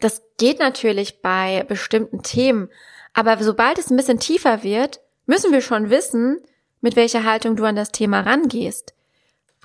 Das 0.00 0.24
geht 0.38 0.58
natürlich 0.58 1.22
bei 1.22 1.64
bestimmten 1.68 2.24
Themen, 2.24 2.68
aber 3.14 3.40
sobald 3.44 3.78
es 3.78 3.90
ein 3.90 3.96
bisschen 3.96 4.18
tiefer 4.18 4.64
wird, 4.64 4.98
müssen 5.26 5.52
wir 5.52 5.60
schon 5.60 5.88
wissen, 5.88 6.40
mit 6.80 6.96
welcher 6.96 7.22
Haltung 7.22 7.54
du 7.54 7.62
an 7.62 7.76
das 7.76 7.92
Thema 7.92 8.22
rangehst. 8.22 8.92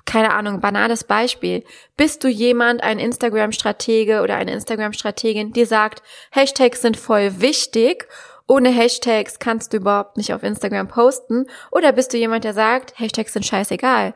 Keine 0.08 0.32
Ahnung, 0.32 0.60
banales 0.60 1.04
Beispiel. 1.04 1.64
Bist 1.96 2.24
du 2.24 2.28
jemand, 2.28 2.82
ein 2.82 2.98
Instagram-Stratege 2.98 4.22
oder 4.22 4.36
eine 4.36 4.52
Instagram-Strategin, 4.52 5.52
die 5.52 5.66
sagt, 5.66 6.02
Hashtags 6.30 6.80
sind 6.80 6.96
voll 6.96 7.40
wichtig 7.40 8.08
ohne 8.48 8.70
Hashtags 8.70 9.38
kannst 9.38 9.72
du 9.72 9.76
überhaupt 9.76 10.16
nicht 10.16 10.32
auf 10.32 10.42
Instagram 10.42 10.88
posten? 10.88 11.44
Oder 11.70 11.92
bist 11.92 12.12
du 12.12 12.16
jemand, 12.16 12.44
der 12.44 12.54
sagt, 12.54 12.98
Hashtags 12.98 13.34
sind 13.34 13.44
scheißegal? 13.44 14.14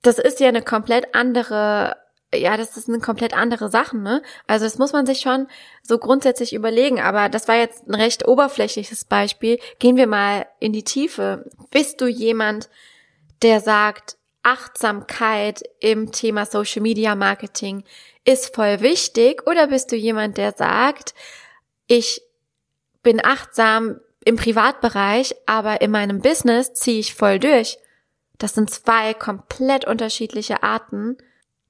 Das 0.00 0.18
ist 0.18 0.40
ja 0.40 0.48
eine 0.48 0.62
komplett 0.62 1.14
andere, 1.14 1.96
ja, 2.34 2.56
das 2.56 2.78
ist 2.78 2.88
eine 2.88 3.00
komplett 3.00 3.36
andere 3.36 3.68
Sachen, 3.68 4.02
ne? 4.02 4.22
Also 4.46 4.64
das 4.64 4.78
muss 4.78 4.94
man 4.94 5.04
sich 5.04 5.20
schon 5.20 5.46
so 5.82 5.98
grundsätzlich 5.98 6.54
überlegen. 6.54 7.00
Aber 7.00 7.28
das 7.28 7.46
war 7.46 7.56
jetzt 7.56 7.86
ein 7.86 7.94
recht 7.94 8.26
oberflächliches 8.26 9.04
Beispiel. 9.04 9.58
Gehen 9.78 9.96
wir 9.96 10.06
mal 10.06 10.46
in 10.58 10.72
die 10.72 10.84
Tiefe. 10.84 11.44
Bist 11.70 12.00
du 12.00 12.06
jemand, 12.06 12.70
der 13.42 13.60
sagt, 13.60 14.16
Achtsamkeit 14.44 15.62
im 15.80 16.12
Thema 16.12 16.46
Social 16.46 16.82
Media 16.82 17.14
Marketing 17.16 17.82
ist 18.24 18.54
voll 18.54 18.80
wichtig? 18.80 19.46
Oder 19.46 19.66
bist 19.66 19.90
du 19.90 19.96
jemand, 19.96 20.38
der 20.38 20.52
sagt, 20.52 21.14
ich 21.86 22.22
bin 23.02 23.24
achtsam 23.24 24.00
im 24.24 24.36
Privatbereich, 24.36 25.34
aber 25.46 25.80
in 25.80 25.90
meinem 25.90 26.20
Business 26.20 26.72
ziehe 26.74 27.00
ich 27.00 27.14
voll 27.14 27.38
durch. 27.38 27.78
Das 28.38 28.54
sind 28.54 28.70
zwei 28.70 29.14
komplett 29.14 29.86
unterschiedliche 29.86 30.62
Arten. 30.62 31.18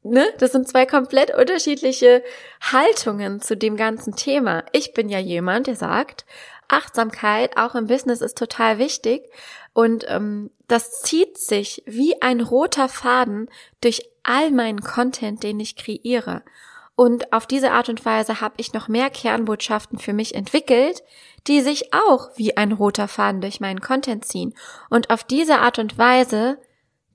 Ne? 0.02 0.26
Das 0.38 0.52
sind 0.52 0.68
zwei 0.68 0.86
komplett 0.86 1.34
unterschiedliche 1.34 2.22
Haltungen 2.60 3.40
zu 3.40 3.56
dem 3.56 3.76
ganzen 3.76 4.14
Thema. 4.16 4.64
Ich 4.72 4.92
bin 4.92 5.08
ja 5.08 5.18
jemand, 5.18 5.66
der 5.66 5.76
sagt, 5.76 6.26
Achtsamkeit 6.74 7.56
auch 7.56 7.74
im 7.74 7.86
Business 7.86 8.20
ist 8.20 8.38
total 8.38 8.78
wichtig 8.78 9.30
und 9.72 10.04
ähm, 10.08 10.50
das 10.68 11.02
zieht 11.02 11.38
sich 11.38 11.82
wie 11.86 12.20
ein 12.22 12.40
roter 12.40 12.88
Faden 12.88 13.48
durch 13.80 14.08
all 14.22 14.50
meinen 14.50 14.80
Content, 14.80 15.42
den 15.42 15.60
ich 15.60 15.76
kreiere. 15.76 16.42
Und 16.96 17.32
auf 17.32 17.46
diese 17.46 17.72
Art 17.72 17.88
und 17.88 18.04
Weise 18.04 18.40
habe 18.40 18.54
ich 18.58 18.72
noch 18.72 18.86
mehr 18.86 19.10
Kernbotschaften 19.10 19.98
für 19.98 20.12
mich 20.12 20.34
entwickelt, 20.34 21.02
die 21.48 21.60
sich 21.60 21.92
auch 21.92 22.30
wie 22.36 22.56
ein 22.56 22.72
roter 22.72 23.08
Faden 23.08 23.40
durch 23.40 23.60
meinen 23.60 23.80
Content 23.80 24.24
ziehen. 24.24 24.54
Und 24.90 25.10
auf 25.10 25.24
diese 25.24 25.58
Art 25.58 25.78
und 25.78 25.98
Weise 25.98 26.58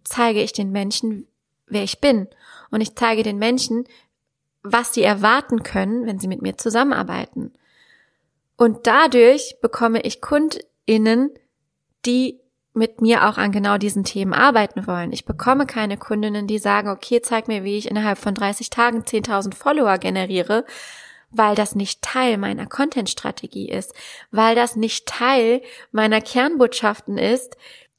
zeige 0.03 0.41
ich 0.41 0.51
den 0.51 0.71
Menschen, 0.71 1.27
wer 1.65 1.83
ich 1.83 2.01
bin. 2.01 2.27
Und 2.71 2.81
ich 2.81 2.95
zeige 2.95 3.23
den 3.23 3.37
Menschen, 3.37 3.85
was 4.63 4.93
sie 4.93 5.03
erwarten 5.03 5.63
können, 5.63 6.05
wenn 6.05 6.19
sie 6.19 6.27
mit 6.27 6.41
mir 6.41 6.57
zusammenarbeiten. 6.57 7.53
Und 8.59 8.87
dadurch 8.87 9.55
bekomme 9.61 10.01
ich 10.01 10.19
KundInnen, 10.19 11.31
die 12.05 12.41
mit 12.73 12.99
mir 12.99 13.29
auch 13.29 13.37
an 13.37 13.53
genau 13.53 13.77
diesen 13.77 14.03
Themen 14.03 14.33
arbeiten 14.33 14.85
wollen. 14.85 15.13
Ich 15.13 15.23
bekomme 15.23 15.65
keine 15.65 15.95
Kundinnen, 15.95 16.45
die 16.45 16.59
sagen, 16.59 16.89
okay, 16.89 17.21
zeig 17.21 17.47
mir, 17.47 17.63
wie 17.63 17.77
ich 17.77 17.89
innerhalb 17.89 18.17
von 18.17 18.35
30 18.35 18.69
Tagen 18.69 19.03
10.000 19.03 19.55
Follower 19.55 19.97
generiere, 19.97 20.65
weil 21.31 21.55
das 21.55 21.73
nicht 21.73 22.01
Teil 22.01 22.37
meiner 22.37 22.67
Content-Strategie 22.67 23.69
ist, 23.69 23.93
weil 24.29 24.55
das 24.55 24.75
nicht 24.75 25.07
Teil 25.07 25.61
meiner 25.93 26.19
Kernbotschaften 26.19 27.17
ist, 27.17 27.55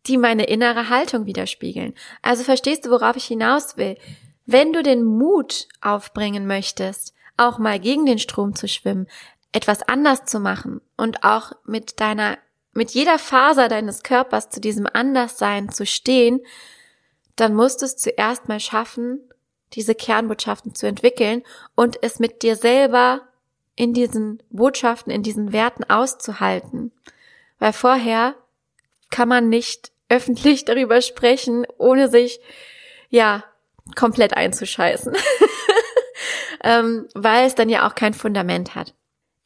die 0.09 0.19
meine 0.19 0.45
innere 0.45 0.91
Haltung 0.91 1.25
widerspiegeln. 1.25 1.95
Also 2.21 2.45
verstehst 2.45 2.85
du, 2.85 2.91
worauf 2.91 3.17
ich 3.17 3.25
hinaus 3.25 3.79
will? 3.79 3.97
Wenn 4.45 4.75
du 4.75 4.83
den 4.83 5.05
Mut 5.05 5.69
aufbringen 5.81 6.47
möchtest, 6.47 7.15
auch 7.39 7.59
mal 7.59 7.81
gegen 7.81 8.05
den 8.05 8.19
Strom 8.19 8.55
zu 8.55 8.69
schwimmen, 8.69 9.07
etwas 9.53 9.83
anders 9.83 10.25
zu 10.25 10.41
machen 10.41 10.81
und 10.97 11.25
auch 11.25 11.53
mit 11.65 12.01
deiner 12.01 12.39
mit 12.73 12.93
jeder 12.93 13.19
Faser 13.19 13.69
deines 13.69 14.03
Körpers 14.03 14.49
zu 14.49 14.61
diesem 14.61 14.87
Anderssein 14.87 15.71
zu 15.71 15.85
stehen, 15.87 16.41
dann 17.37 17.55
musst 17.55 17.83
du 17.83 17.87
es 17.87 17.97
zuerst 17.97 18.49
mal 18.49 18.61
schaffen, 18.61 19.21
diese 19.73 19.95
Kernbotschaften 19.95 20.75
zu 20.75 20.87
entwickeln 20.87 21.43
und 21.75 22.03
es 22.03 22.19
mit 22.19 22.43
dir 22.43 22.57
selber 22.57 23.23
in 23.77 23.95
diesen 23.95 24.43
Botschaften, 24.51 25.13
in 25.13 25.23
diesen 25.23 25.53
Werten 25.53 25.85
auszuhalten. 25.85 26.93
Weil 27.59 27.73
vorher 27.73 28.35
kann 29.11 29.29
man 29.29 29.49
nicht 29.49 29.93
öffentlich 30.09 30.65
darüber 30.65 31.01
sprechen, 31.03 31.67
ohne 31.79 32.09
sich, 32.09 32.41
ja, 33.11 33.45
komplett 33.97 34.37
einzuscheißen. 34.37 35.17
ähm, 36.65 37.09
weil 37.15 37.47
es 37.47 37.55
dann 37.55 37.69
ja 37.69 37.89
auch 37.89 37.95
kein 37.95 38.15
Fundament 38.15 38.75
hat. 38.75 38.95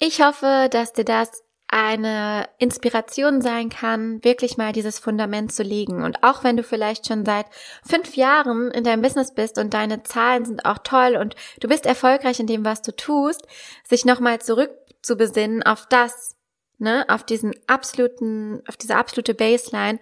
Ich 0.06 0.20
hoffe, 0.20 0.68
dass 0.70 0.92
dir 0.92 1.06
das 1.06 1.42
eine 1.66 2.46
Inspiration 2.58 3.40
sein 3.40 3.70
kann, 3.70 4.22
wirklich 4.22 4.58
mal 4.58 4.74
dieses 4.74 4.98
Fundament 4.98 5.50
zu 5.50 5.62
legen. 5.62 6.02
Und 6.02 6.22
auch 6.22 6.44
wenn 6.44 6.58
du 6.58 6.62
vielleicht 6.62 7.06
schon 7.06 7.24
seit 7.24 7.46
fünf 7.82 8.14
Jahren 8.14 8.70
in 8.70 8.84
deinem 8.84 9.00
Business 9.00 9.32
bist 9.32 9.56
und 9.56 9.72
deine 9.72 10.02
Zahlen 10.02 10.44
sind 10.44 10.66
auch 10.66 10.76
toll 10.84 11.16
und 11.18 11.36
du 11.60 11.68
bist 11.68 11.86
erfolgreich 11.86 12.38
in 12.38 12.46
dem, 12.46 12.66
was 12.66 12.82
du 12.82 12.94
tust, 12.94 13.46
sich 13.82 14.04
nochmal 14.04 14.42
zurück 14.42 14.72
zu 15.00 15.16
besinnen 15.16 15.62
auf 15.62 15.86
das, 15.88 16.36
ne, 16.76 17.06
auf 17.08 17.24
diesen 17.24 17.54
absoluten, 17.66 18.62
auf 18.68 18.76
diese 18.76 18.96
absolute 18.96 19.32
Baseline, 19.32 20.00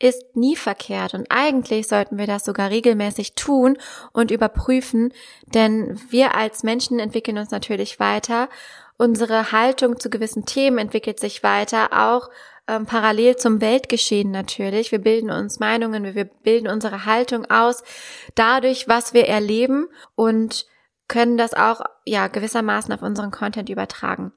ist 0.00 0.34
nie 0.34 0.56
verkehrt 0.56 1.14
und 1.14 1.28
eigentlich 1.30 1.86
sollten 1.86 2.18
wir 2.18 2.26
das 2.26 2.44
sogar 2.44 2.68
regelmäßig 2.68 3.36
tun 3.36 3.78
und 4.12 4.32
überprüfen, 4.32 5.14
denn 5.46 6.00
wir 6.10 6.34
als 6.34 6.64
Menschen 6.64 6.98
entwickeln 6.98 7.38
uns 7.38 7.52
natürlich 7.52 8.00
weiter 8.00 8.48
Unsere 8.96 9.52
Haltung 9.52 9.98
zu 9.98 10.08
gewissen 10.08 10.46
Themen 10.46 10.78
entwickelt 10.78 11.18
sich 11.18 11.42
weiter, 11.42 11.88
auch 11.92 12.30
ähm, 12.68 12.86
parallel 12.86 13.36
zum 13.36 13.60
Weltgeschehen 13.60 14.30
natürlich. 14.30 14.92
Wir 14.92 15.00
bilden 15.00 15.30
uns 15.30 15.58
Meinungen, 15.58 16.14
wir 16.14 16.24
bilden 16.24 16.68
unsere 16.68 17.04
Haltung 17.04 17.44
aus, 17.50 17.82
dadurch, 18.34 18.88
was 18.88 19.12
wir 19.12 19.26
erleben 19.26 19.88
und 20.14 20.66
können 21.08 21.36
das 21.36 21.54
auch 21.54 21.82
ja 22.04 22.28
gewissermaßen 22.28 22.94
auf 22.94 23.02
unseren 23.02 23.30
Content 23.30 23.68
übertragen. 23.68 24.32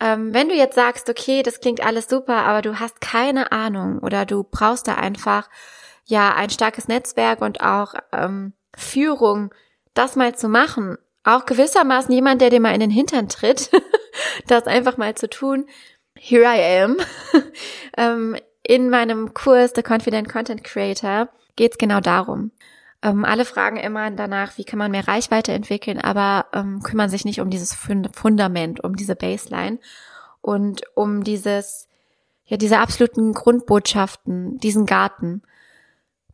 Ähm, 0.00 0.32
wenn 0.32 0.48
du 0.48 0.54
jetzt 0.54 0.76
sagst, 0.76 1.08
okay, 1.08 1.42
das 1.42 1.60
klingt 1.60 1.84
alles 1.84 2.08
super, 2.08 2.44
aber 2.44 2.62
du 2.62 2.78
hast 2.78 3.00
keine 3.00 3.50
Ahnung 3.50 3.98
oder 3.98 4.26
du 4.26 4.44
brauchst 4.44 4.86
da 4.86 4.94
einfach 4.94 5.48
ja 6.04 6.34
ein 6.34 6.50
starkes 6.50 6.86
Netzwerk 6.88 7.40
und 7.40 7.60
auch 7.62 7.94
ähm, 8.12 8.52
Führung, 8.76 9.52
das 9.94 10.14
mal 10.14 10.36
zu 10.36 10.48
machen, 10.48 10.98
auch 11.28 11.46
gewissermaßen 11.46 12.12
jemand, 12.12 12.40
der 12.40 12.50
dir 12.50 12.60
mal 12.60 12.74
in 12.74 12.80
den 12.80 12.90
Hintern 12.90 13.28
tritt, 13.28 13.70
das 14.46 14.66
einfach 14.66 14.96
mal 14.96 15.14
zu 15.14 15.28
tun. 15.28 15.66
Here 16.16 16.44
I 16.44 16.82
am. 16.82 16.96
ähm, 17.96 18.36
in 18.62 18.90
meinem 18.90 19.34
Kurs 19.34 19.72
The 19.74 19.82
Confident 19.82 20.28
Content 20.28 20.64
Creator 20.64 21.28
geht 21.56 21.72
es 21.72 21.78
genau 21.78 22.00
darum. 22.00 22.50
Ähm, 23.02 23.24
alle 23.24 23.44
fragen 23.44 23.76
immer 23.76 24.10
danach, 24.10 24.58
wie 24.58 24.64
kann 24.64 24.78
man 24.78 24.90
mehr 24.90 25.06
Reichweite 25.06 25.52
entwickeln, 25.52 26.00
aber 26.00 26.46
ähm, 26.52 26.82
kümmern 26.82 27.10
sich 27.10 27.24
nicht 27.24 27.40
um 27.40 27.50
dieses 27.50 27.72
Fundament, 27.74 28.82
um 28.82 28.96
diese 28.96 29.14
Baseline 29.14 29.78
und 30.40 30.82
um 30.94 31.22
dieses, 31.22 31.88
ja, 32.44 32.56
diese 32.56 32.78
absoluten 32.78 33.32
Grundbotschaften, 33.32 34.58
diesen 34.58 34.86
Garten. 34.86 35.42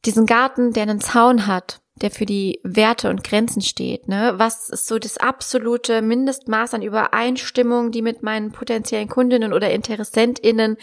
Diesen 0.07 0.27
Garten, 0.27 0.73
der 0.73 0.85
einen 0.85 1.01
Zaun 1.01 1.47
hat, 1.47 1.81
der 1.97 2.11
für 2.11 2.27
die 2.27 2.61
Werte 2.65 3.09
und 3.09 3.23
Grenzen 3.23 3.63
steht. 3.63 4.09
Ne? 4.09 4.35
Was 4.37 4.69
ist 4.69 4.87
so 4.87 4.99
das 4.99 5.17
absolute 5.17 6.03
Mindestmaß 6.03 6.75
an 6.75 6.83
Übereinstimmung, 6.83 7.93
die 7.93 8.03
mit 8.03 8.23
meinen 8.23 8.51
potenziellen 8.51 9.09
Kundinnen 9.09 9.53
oder 9.53 9.71
InteressentInnen 9.71 10.77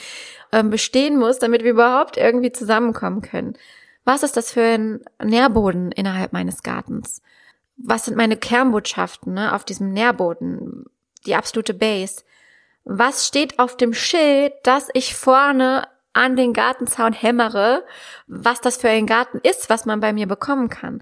ähm, 0.54 0.70
bestehen 0.70 1.18
muss, 1.20 1.40
damit 1.40 1.64
wir 1.64 1.72
überhaupt 1.72 2.16
irgendwie 2.16 2.54
zusammenkommen 2.54 3.22
können? 3.22 3.58
Was 4.06 4.24
ist 4.24 4.38
das 4.38 4.52
für 4.52 4.64
ein 4.64 5.02
Nährboden 5.24 5.92
innerhalb 5.92 6.32
meines 6.32 6.64
Gartens? 6.64 7.22
Was 7.78 8.06
sind 8.06 8.16
meine 8.16 8.38
Kernbotschaften 8.38 9.34
ne, 9.34 9.54
auf 9.54 9.66
diesem 9.66 9.92
Nährboden? 9.92 10.86
Die 11.26 11.36
absolute 11.36 11.74
Base. 11.74 12.24
Was 12.84 13.28
steht 13.28 13.60
auf 13.60 13.78
dem 13.78 13.94
Schild, 13.94 14.54
das 14.64 14.90
ich 14.94 15.14
vorne 15.14 15.88
an 16.14 16.36
den 16.36 16.54
Gartenzaun 16.54 17.14
hämmere, 17.14 17.86
was 18.28 18.62
das 18.62 18.78
für 18.78 18.90
ein 18.90 19.06
Garten 19.08 19.40
ist, 19.44 19.70
was 19.70 19.86
man 19.86 20.00
bei 20.00 20.14
mir 20.14 20.28
bekommen 20.28 20.70
kann. 20.70 21.02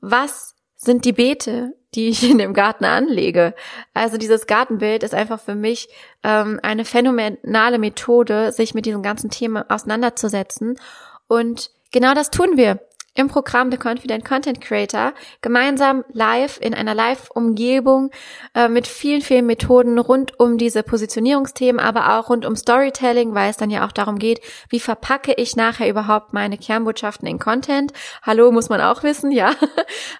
Was 0.00 0.54
sind 0.76 1.04
die 1.04 1.12
Beete, 1.12 1.72
die 1.94 2.08
ich 2.08 2.28
in 2.28 2.38
dem 2.38 2.52
Garten 2.52 2.84
anlege? 2.84 3.54
Also 3.94 4.16
dieses 4.16 4.46
Gartenbild 4.46 5.02
ist 5.02 5.14
einfach 5.14 5.40
für 5.40 5.54
mich 5.54 5.88
ähm, 6.22 6.60
eine 6.62 6.84
phänomenale 6.84 7.78
Methode, 7.78 8.52
sich 8.52 8.74
mit 8.74 8.86
diesem 8.86 9.02
ganzen 9.02 9.30
Thema 9.30 9.66
auseinanderzusetzen. 9.68 10.78
Und 11.26 11.70
genau 11.90 12.14
das 12.14 12.30
tun 12.30 12.56
wir 12.56 12.80
im 13.14 13.28
Programm 13.28 13.70
The 13.70 13.78
Confident 13.78 14.24
Content 14.24 14.60
Creator 14.60 15.12
gemeinsam 15.40 16.04
live 16.12 16.58
in 16.60 16.74
einer 16.74 16.94
Live-Umgebung 16.94 18.10
äh, 18.54 18.68
mit 18.68 18.88
vielen, 18.88 19.22
vielen 19.22 19.46
Methoden 19.46 19.98
rund 20.00 20.38
um 20.40 20.58
diese 20.58 20.82
Positionierungsthemen, 20.82 21.80
aber 21.80 22.18
auch 22.18 22.28
rund 22.28 22.44
um 22.44 22.56
Storytelling, 22.56 23.32
weil 23.34 23.50
es 23.50 23.56
dann 23.56 23.70
ja 23.70 23.86
auch 23.86 23.92
darum 23.92 24.18
geht, 24.18 24.40
wie 24.68 24.80
verpacke 24.80 25.32
ich 25.32 25.54
nachher 25.54 25.88
überhaupt 25.88 26.32
meine 26.32 26.58
Kernbotschaften 26.58 27.28
in 27.28 27.38
Content. 27.38 27.92
Hallo, 28.22 28.50
muss 28.50 28.68
man 28.68 28.80
auch 28.80 29.02
wissen, 29.02 29.30
ja. 29.30 29.52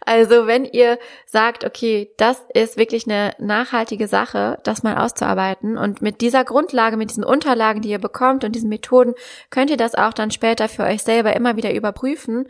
Also 0.06 0.46
wenn 0.46 0.64
ihr 0.64 0.98
sagt, 1.26 1.64
okay, 1.64 2.10
das 2.18 2.42
ist 2.52 2.76
wirklich 2.76 3.06
eine 3.06 3.32
nachhaltige 3.38 4.06
Sache, 4.06 4.58
das 4.62 4.82
mal 4.82 4.96
auszuarbeiten 4.96 5.78
und 5.78 6.02
mit 6.02 6.20
dieser 6.20 6.44
Grundlage, 6.44 6.96
mit 6.96 7.10
diesen 7.10 7.24
Unterlagen, 7.24 7.80
die 7.80 7.90
ihr 7.90 7.98
bekommt 7.98 8.44
und 8.44 8.52
diesen 8.52 8.68
Methoden, 8.68 9.14
könnt 9.50 9.70
ihr 9.70 9.76
das 9.76 9.94
auch 9.94 10.12
dann 10.12 10.30
später 10.30 10.68
für 10.68 10.84
euch 10.84 11.02
selber 11.02 11.34
immer 11.34 11.56
wieder 11.56 11.74
überprüfen 11.74 12.46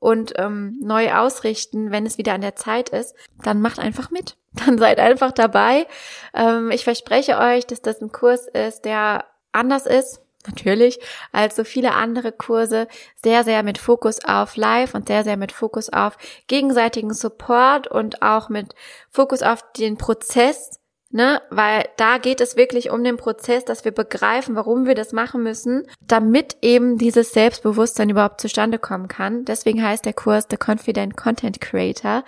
und 0.00 0.34
ähm, 0.36 0.78
neu 0.80 1.12
ausrichten, 1.12 1.90
wenn 1.90 2.06
es 2.06 2.18
wieder 2.18 2.34
an 2.34 2.40
der 2.40 2.56
Zeit 2.56 2.88
ist, 2.90 3.14
dann 3.42 3.60
macht 3.60 3.78
einfach 3.78 4.10
mit. 4.10 4.36
Dann 4.66 4.78
seid 4.78 4.98
einfach 4.98 5.30
dabei. 5.30 5.86
Ähm, 6.34 6.70
ich 6.70 6.82
verspreche 6.82 7.38
euch, 7.38 7.66
dass 7.66 7.82
das 7.82 8.00
ein 8.00 8.10
Kurs 8.10 8.48
ist, 8.48 8.84
der 8.84 9.26
anders 9.52 9.86
ist, 9.86 10.20
natürlich, 10.46 10.98
als 11.32 11.56
so 11.56 11.64
viele 11.64 11.92
andere 11.92 12.32
Kurse, 12.32 12.88
sehr, 13.22 13.44
sehr 13.44 13.62
mit 13.62 13.78
Fokus 13.78 14.24
auf 14.24 14.56
Live 14.56 14.94
und 14.94 15.08
sehr, 15.08 15.24
sehr 15.24 15.36
mit 15.36 15.52
Fokus 15.52 15.92
auf 15.92 16.16
gegenseitigen 16.46 17.12
Support 17.12 17.86
und 17.88 18.22
auch 18.22 18.48
mit 18.48 18.74
Fokus 19.10 19.42
auf 19.42 19.64
den 19.72 19.96
Prozess, 19.96 20.80
Ne, 21.10 21.40
weil 21.48 21.88
da 21.96 22.18
geht 22.18 22.42
es 22.42 22.58
wirklich 22.58 22.90
um 22.90 23.02
den 23.02 23.16
Prozess, 23.16 23.64
dass 23.64 23.82
wir 23.86 23.92
begreifen, 23.92 24.56
warum 24.56 24.84
wir 24.84 24.94
das 24.94 25.14
machen 25.14 25.42
müssen, 25.42 25.86
damit 26.06 26.58
eben 26.60 26.98
dieses 26.98 27.32
Selbstbewusstsein 27.32 28.10
überhaupt 28.10 28.42
zustande 28.42 28.78
kommen 28.78 29.08
kann. 29.08 29.46
Deswegen 29.46 29.82
heißt 29.82 30.04
der 30.04 30.12
Kurs 30.12 30.48
The 30.50 30.58
Confident 30.58 31.16
Content 31.16 31.62
Creator. 31.62 32.24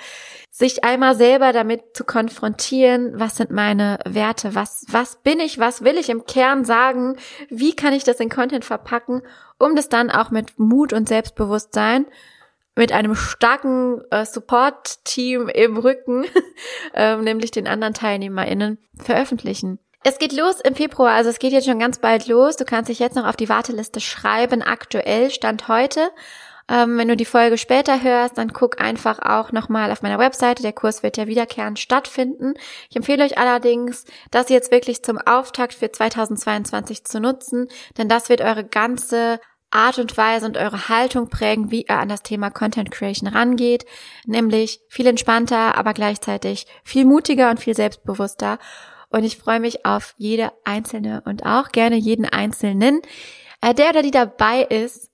Sich 0.50 0.82
einmal 0.82 1.14
selber 1.14 1.52
damit 1.52 1.94
zu 1.94 2.04
konfrontieren, 2.04 3.20
was 3.20 3.36
sind 3.36 3.50
meine 3.50 3.98
Werte, 4.06 4.54
was, 4.54 4.86
was 4.88 5.16
bin 5.16 5.40
ich, 5.40 5.58
was 5.58 5.84
will 5.84 5.98
ich 5.98 6.08
im 6.08 6.24
Kern 6.24 6.64
sagen, 6.64 7.16
wie 7.50 7.76
kann 7.76 7.92
ich 7.92 8.04
das 8.04 8.18
in 8.18 8.30
Content 8.30 8.64
verpacken, 8.64 9.20
um 9.58 9.76
das 9.76 9.90
dann 9.90 10.10
auch 10.10 10.30
mit 10.30 10.58
Mut 10.58 10.94
und 10.94 11.06
Selbstbewusstsein 11.06 12.06
mit 12.76 12.92
einem 12.92 13.14
starken 13.14 14.00
äh, 14.10 14.24
Support-Team 14.24 15.48
im 15.48 15.76
Rücken, 15.76 16.24
ähm, 16.94 17.24
nämlich 17.24 17.50
den 17.50 17.66
anderen 17.66 17.94
TeilnehmerInnen, 17.94 18.78
veröffentlichen. 18.96 19.78
Es 20.02 20.18
geht 20.18 20.32
los 20.32 20.60
im 20.60 20.74
Februar, 20.74 21.12
also 21.12 21.28
es 21.28 21.38
geht 21.38 21.52
jetzt 21.52 21.66
schon 21.66 21.78
ganz 21.78 21.98
bald 21.98 22.26
los. 22.26 22.56
Du 22.56 22.64
kannst 22.64 22.88
dich 22.88 23.00
jetzt 23.00 23.16
noch 23.16 23.26
auf 23.26 23.36
die 23.36 23.50
Warteliste 23.50 24.00
schreiben, 24.00 24.62
aktuell, 24.62 25.30
Stand 25.30 25.68
heute. 25.68 26.10
Ähm, 26.70 26.96
wenn 26.96 27.08
du 27.08 27.16
die 27.16 27.24
Folge 27.24 27.58
später 27.58 28.00
hörst, 28.00 28.38
dann 28.38 28.52
guck 28.52 28.80
einfach 28.80 29.18
auch 29.18 29.50
nochmal 29.50 29.90
auf 29.90 30.02
meiner 30.02 30.20
Webseite. 30.20 30.62
Der 30.62 30.72
Kurs 30.72 31.02
wird 31.02 31.16
ja 31.16 31.26
wiederkehrend 31.26 31.80
stattfinden. 31.80 32.54
Ich 32.88 32.96
empfehle 32.96 33.24
euch 33.24 33.36
allerdings, 33.36 34.04
das 34.30 34.48
jetzt 34.48 34.70
wirklich 34.70 35.02
zum 35.02 35.18
Auftakt 35.18 35.74
für 35.74 35.90
2022 35.90 37.04
zu 37.04 37.20
nutzen, 37.20 37.68
denn 37.98 38.08
das 38.08 38.28
wird 38.28 38.40
eure 38.40 38.64
ganze 38.64 39.40
Art 39.70 39.98
und 39.98 40.16
Weise 40.16 40.46
und 40.46 40.56
eure 40.56 40.88
Haltung 40.88 41.28
prägen, 41.28 41.70
wie 41.70 41.82
ihr 41.82 41.98
an 41.98 42.08
das 42.08 42.22
Thema 42.22 42.50
Content 42.50 42.90
Creation 42.90 43.28
rangeht, 43.28 43.84
nämlich 44.26 44.80
viel 44.88 45.06
entspannter, 45.06 45.76
aber 45.76 45.94
gleichzeitig 45.94 46.66
viel 46.84 47.04
mutiger 47.04 47.50
und 47.50 47.60
viel 47.60 47.74
selbstbewusster. 47.74 48.58
Und 49.10 49.24
ich 49.24 49.38
freue 49.38 49.60
mich 49.60 49.84
auf 49.86 50.14
jede 50.16 50.52
einzelne 50.64 51.22
und 51.24 51.44
auch 51.44 51.70
gerne 51.70 51.96
jeden 51.96 52.26
einzelnen. 52.26 53.00
Äh, 53.60 53.74
der 53.74 53.90
oder 53.90 54.02
die 54.02 54.12
dabei 54.12 54.62
ist, 54.62 55.10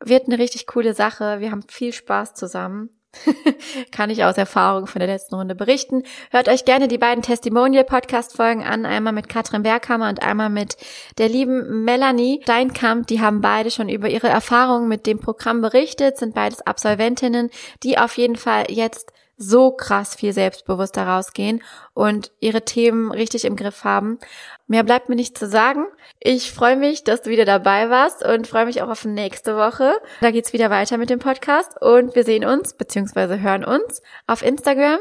wird 0.00 0.26
eine 0.26 0.38
richtig 0.38 0.66
coole 0.66 0.94
Sache. 0.94 1.40
Wir 1.40 1.50
haben 1.50 1.62
viel 1.68 1.92
Spaß 1.92 2.34
zusammen. 2.34 2.99
Kann 3.90 4.10
ich 4.10 4.24
aus 4.24 4.36
Erfahrung 4.36 4.86
von 4.86 5.00
der 5.00 5.08
letzten 5.08 5.34
Runde 5.34 5.54
berichten. 5.54 6.04
Hört 6.30 6.48
euch 6.48 6.64
gerne 6.64 6.88
die 6.88 6.98
beiden 6.98 7.22
Testimonial-Podcast-Folgen 7.22 8.62
an, 8.62 8.86
einmal 8.86 9.12
mit 9.12 9.28
Katrin 9.28 9.62
Berghammer 9.62 10.08
und 10.08 10.22
einmal 10.22 10.48
mit 10.48 10.76
der 11.18 11.28
lieben 11.28 11.84
Melanie 11.84 12.40
Steinkamp. 12.42 13.08
Die 13.08 13.20
haben 13.20 13.40
beide 13.40 13.70
schon 13.70 13.88
über 13.88 14.08
ihre 14.08 14.28
Erfahrungen 14.28 14.88
mit 14.88 15.06
dem 15.06 15.18
Programm 15.18 15.60
berichtet, 15.60 16.18
sind 16.18 16.34
beides 16.34 16.62
Absolventinnen, 16.62 17.50
die 17.82 17.98
auf 17.98 18.16
jeden 18.16 18.36
Fall 18.36 18.66
jetzt 18.68 19.12
so 19.42 19.70
krass 19.70 20.14
viel 20.14 20.34
selbstbewusster 20.34 21.06
rausgehen 21.06 21.62
und 21.94 22.30
ihre 22.40 22.62
Themen 22.62 23.10
richtig 23.10 23.46
im 23.46 23.56
Griff 23.56 23.84
haben. 23.84 24.18
Mehr 24.66 24.84
bleibt 24.84 25.08
mir 25.08 25.16
nicht 25.16 25.38
zu 25.38 25.48
sagen. 25.48 25.86
Ich 26.20 26.52
freue 26.52 26.76
mich, 26.76 27.04
dass 27.04 27.22
du 27.22 27.30
wieder 27.30 27.46
dabei 27.46 27.88
warst 27.88 28.22
und 28.22 28.46
freue 28.46 28.66
mich 28.66 28.82
auch 28.82 28.90
auf 28.90 29.06
nächste 29.06 29.56
Woche. 29.56 29.94
Da 30.20 30.30
geht's 30.30 30.52
wieder 30.52 30.68
weiter 30.68 30.98
mit 30.98 31.08
dem 31.08 31.20
Podcast 31.20 31.80
und 31.80 32.14
wir 32.14 32.24
sehen 32.24 32.44
uns 32.44 32.74
bzw. 32.74 33.38
hören 33.38 33.64
uns 33.64 34.02
auf 34.26 34.42
Instagram. 34.42 34.98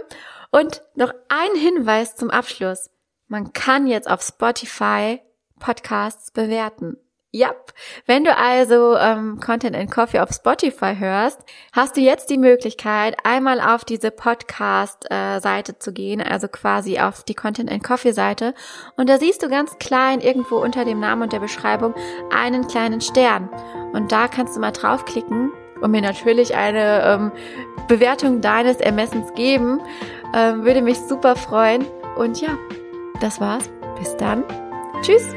Und 0.51 0.83
noch 0.95 1.13
ein 1.27 1.59
Hinweis 1.59 2.15
zum 2.15 2.29
Abschluss. 2.29 2.89
Man 3.27 3.51
kann 3.51 3.87
jetzt 3.87 4.09
auf 4.09 4.21
Spotify 4.21 5.19
Podcasts 5.59 6.31
bewerten. 6.31 6.95
Ja, 7.31 7.51
wenn 8.07 8.23
du 8.23 8.35
also 8.35 8.97
ähm, 8.97 9.39
Content 9.39 9.75
and 9.75 9.91
Coffee 9.91 10.19
auf 10.19 10.31
Spotify 10.31 10.95
hörst, 10.97 11.39
hast 11.71 11.95
du 11.95 12.01
jetzt 12.01 12.31
die 12.31 12.39
Möglichkeit, 12.39 13.17
einmal 13.23 13.61
auf 13.61 13.85
diese 13.85 14.09
Podcast-Seite 14.09 15.71
äh, 15.71 15.77
zu 15.77 15.93
gehen, 15.93 16.23
also 16.23 16.47
quasi 16.47 16.99
auf 16.99 17.23
die 17.23 17.35
Content 17.35 17.71
and 17.71 17.83
Coffee 17.83 18.13
Seite. 18.13 18.55
Und 18.97 19.09
da 19.09 19.19
siehst 19.19 19.43
du 19.43 19.49
ganz 19.49 19.77
klein 19.77 20.21
irgendwo 20.21 20.55
unter 20.55 20.85
dem 20.85 20.99
Namen 20.99 21.21
und 21.21 21.31
der 21.31 21.39
Beschreibung 21.39 21.93
einen 22.31 22.65
kleinen 22.65 22.99
Stern. 22.99 23.47
Und 23.93 24.11
da 24.11 24.27
kannst 24.27 24.55
du 24.55 24.59
mal 24.59 24.71
draufklicken 24.71 25.51
und 25.81 25.91
mir 25.91 26.01
natürlich 26.01 26.55
eine 26.55 27.03
ähm, 27.03 27.31
Bewertung 27.87 28.41
deines 28.41 28.77
Ermessens 28.77 29.35
geben. 29.35 29.81
Ähm, 30.33 30.63
würde 30.63 30.81
mich 30.81 30.97
super 30.97 31.35
freuen. 31.35 31.85
Und 32.17 32.41
ja, 32.41 32.57
das 33.21 33.39
war's. 33.39 33.69
Bis 33.99 34.17
dann. 34.17 34.43
Tschüss. 35.03 35.27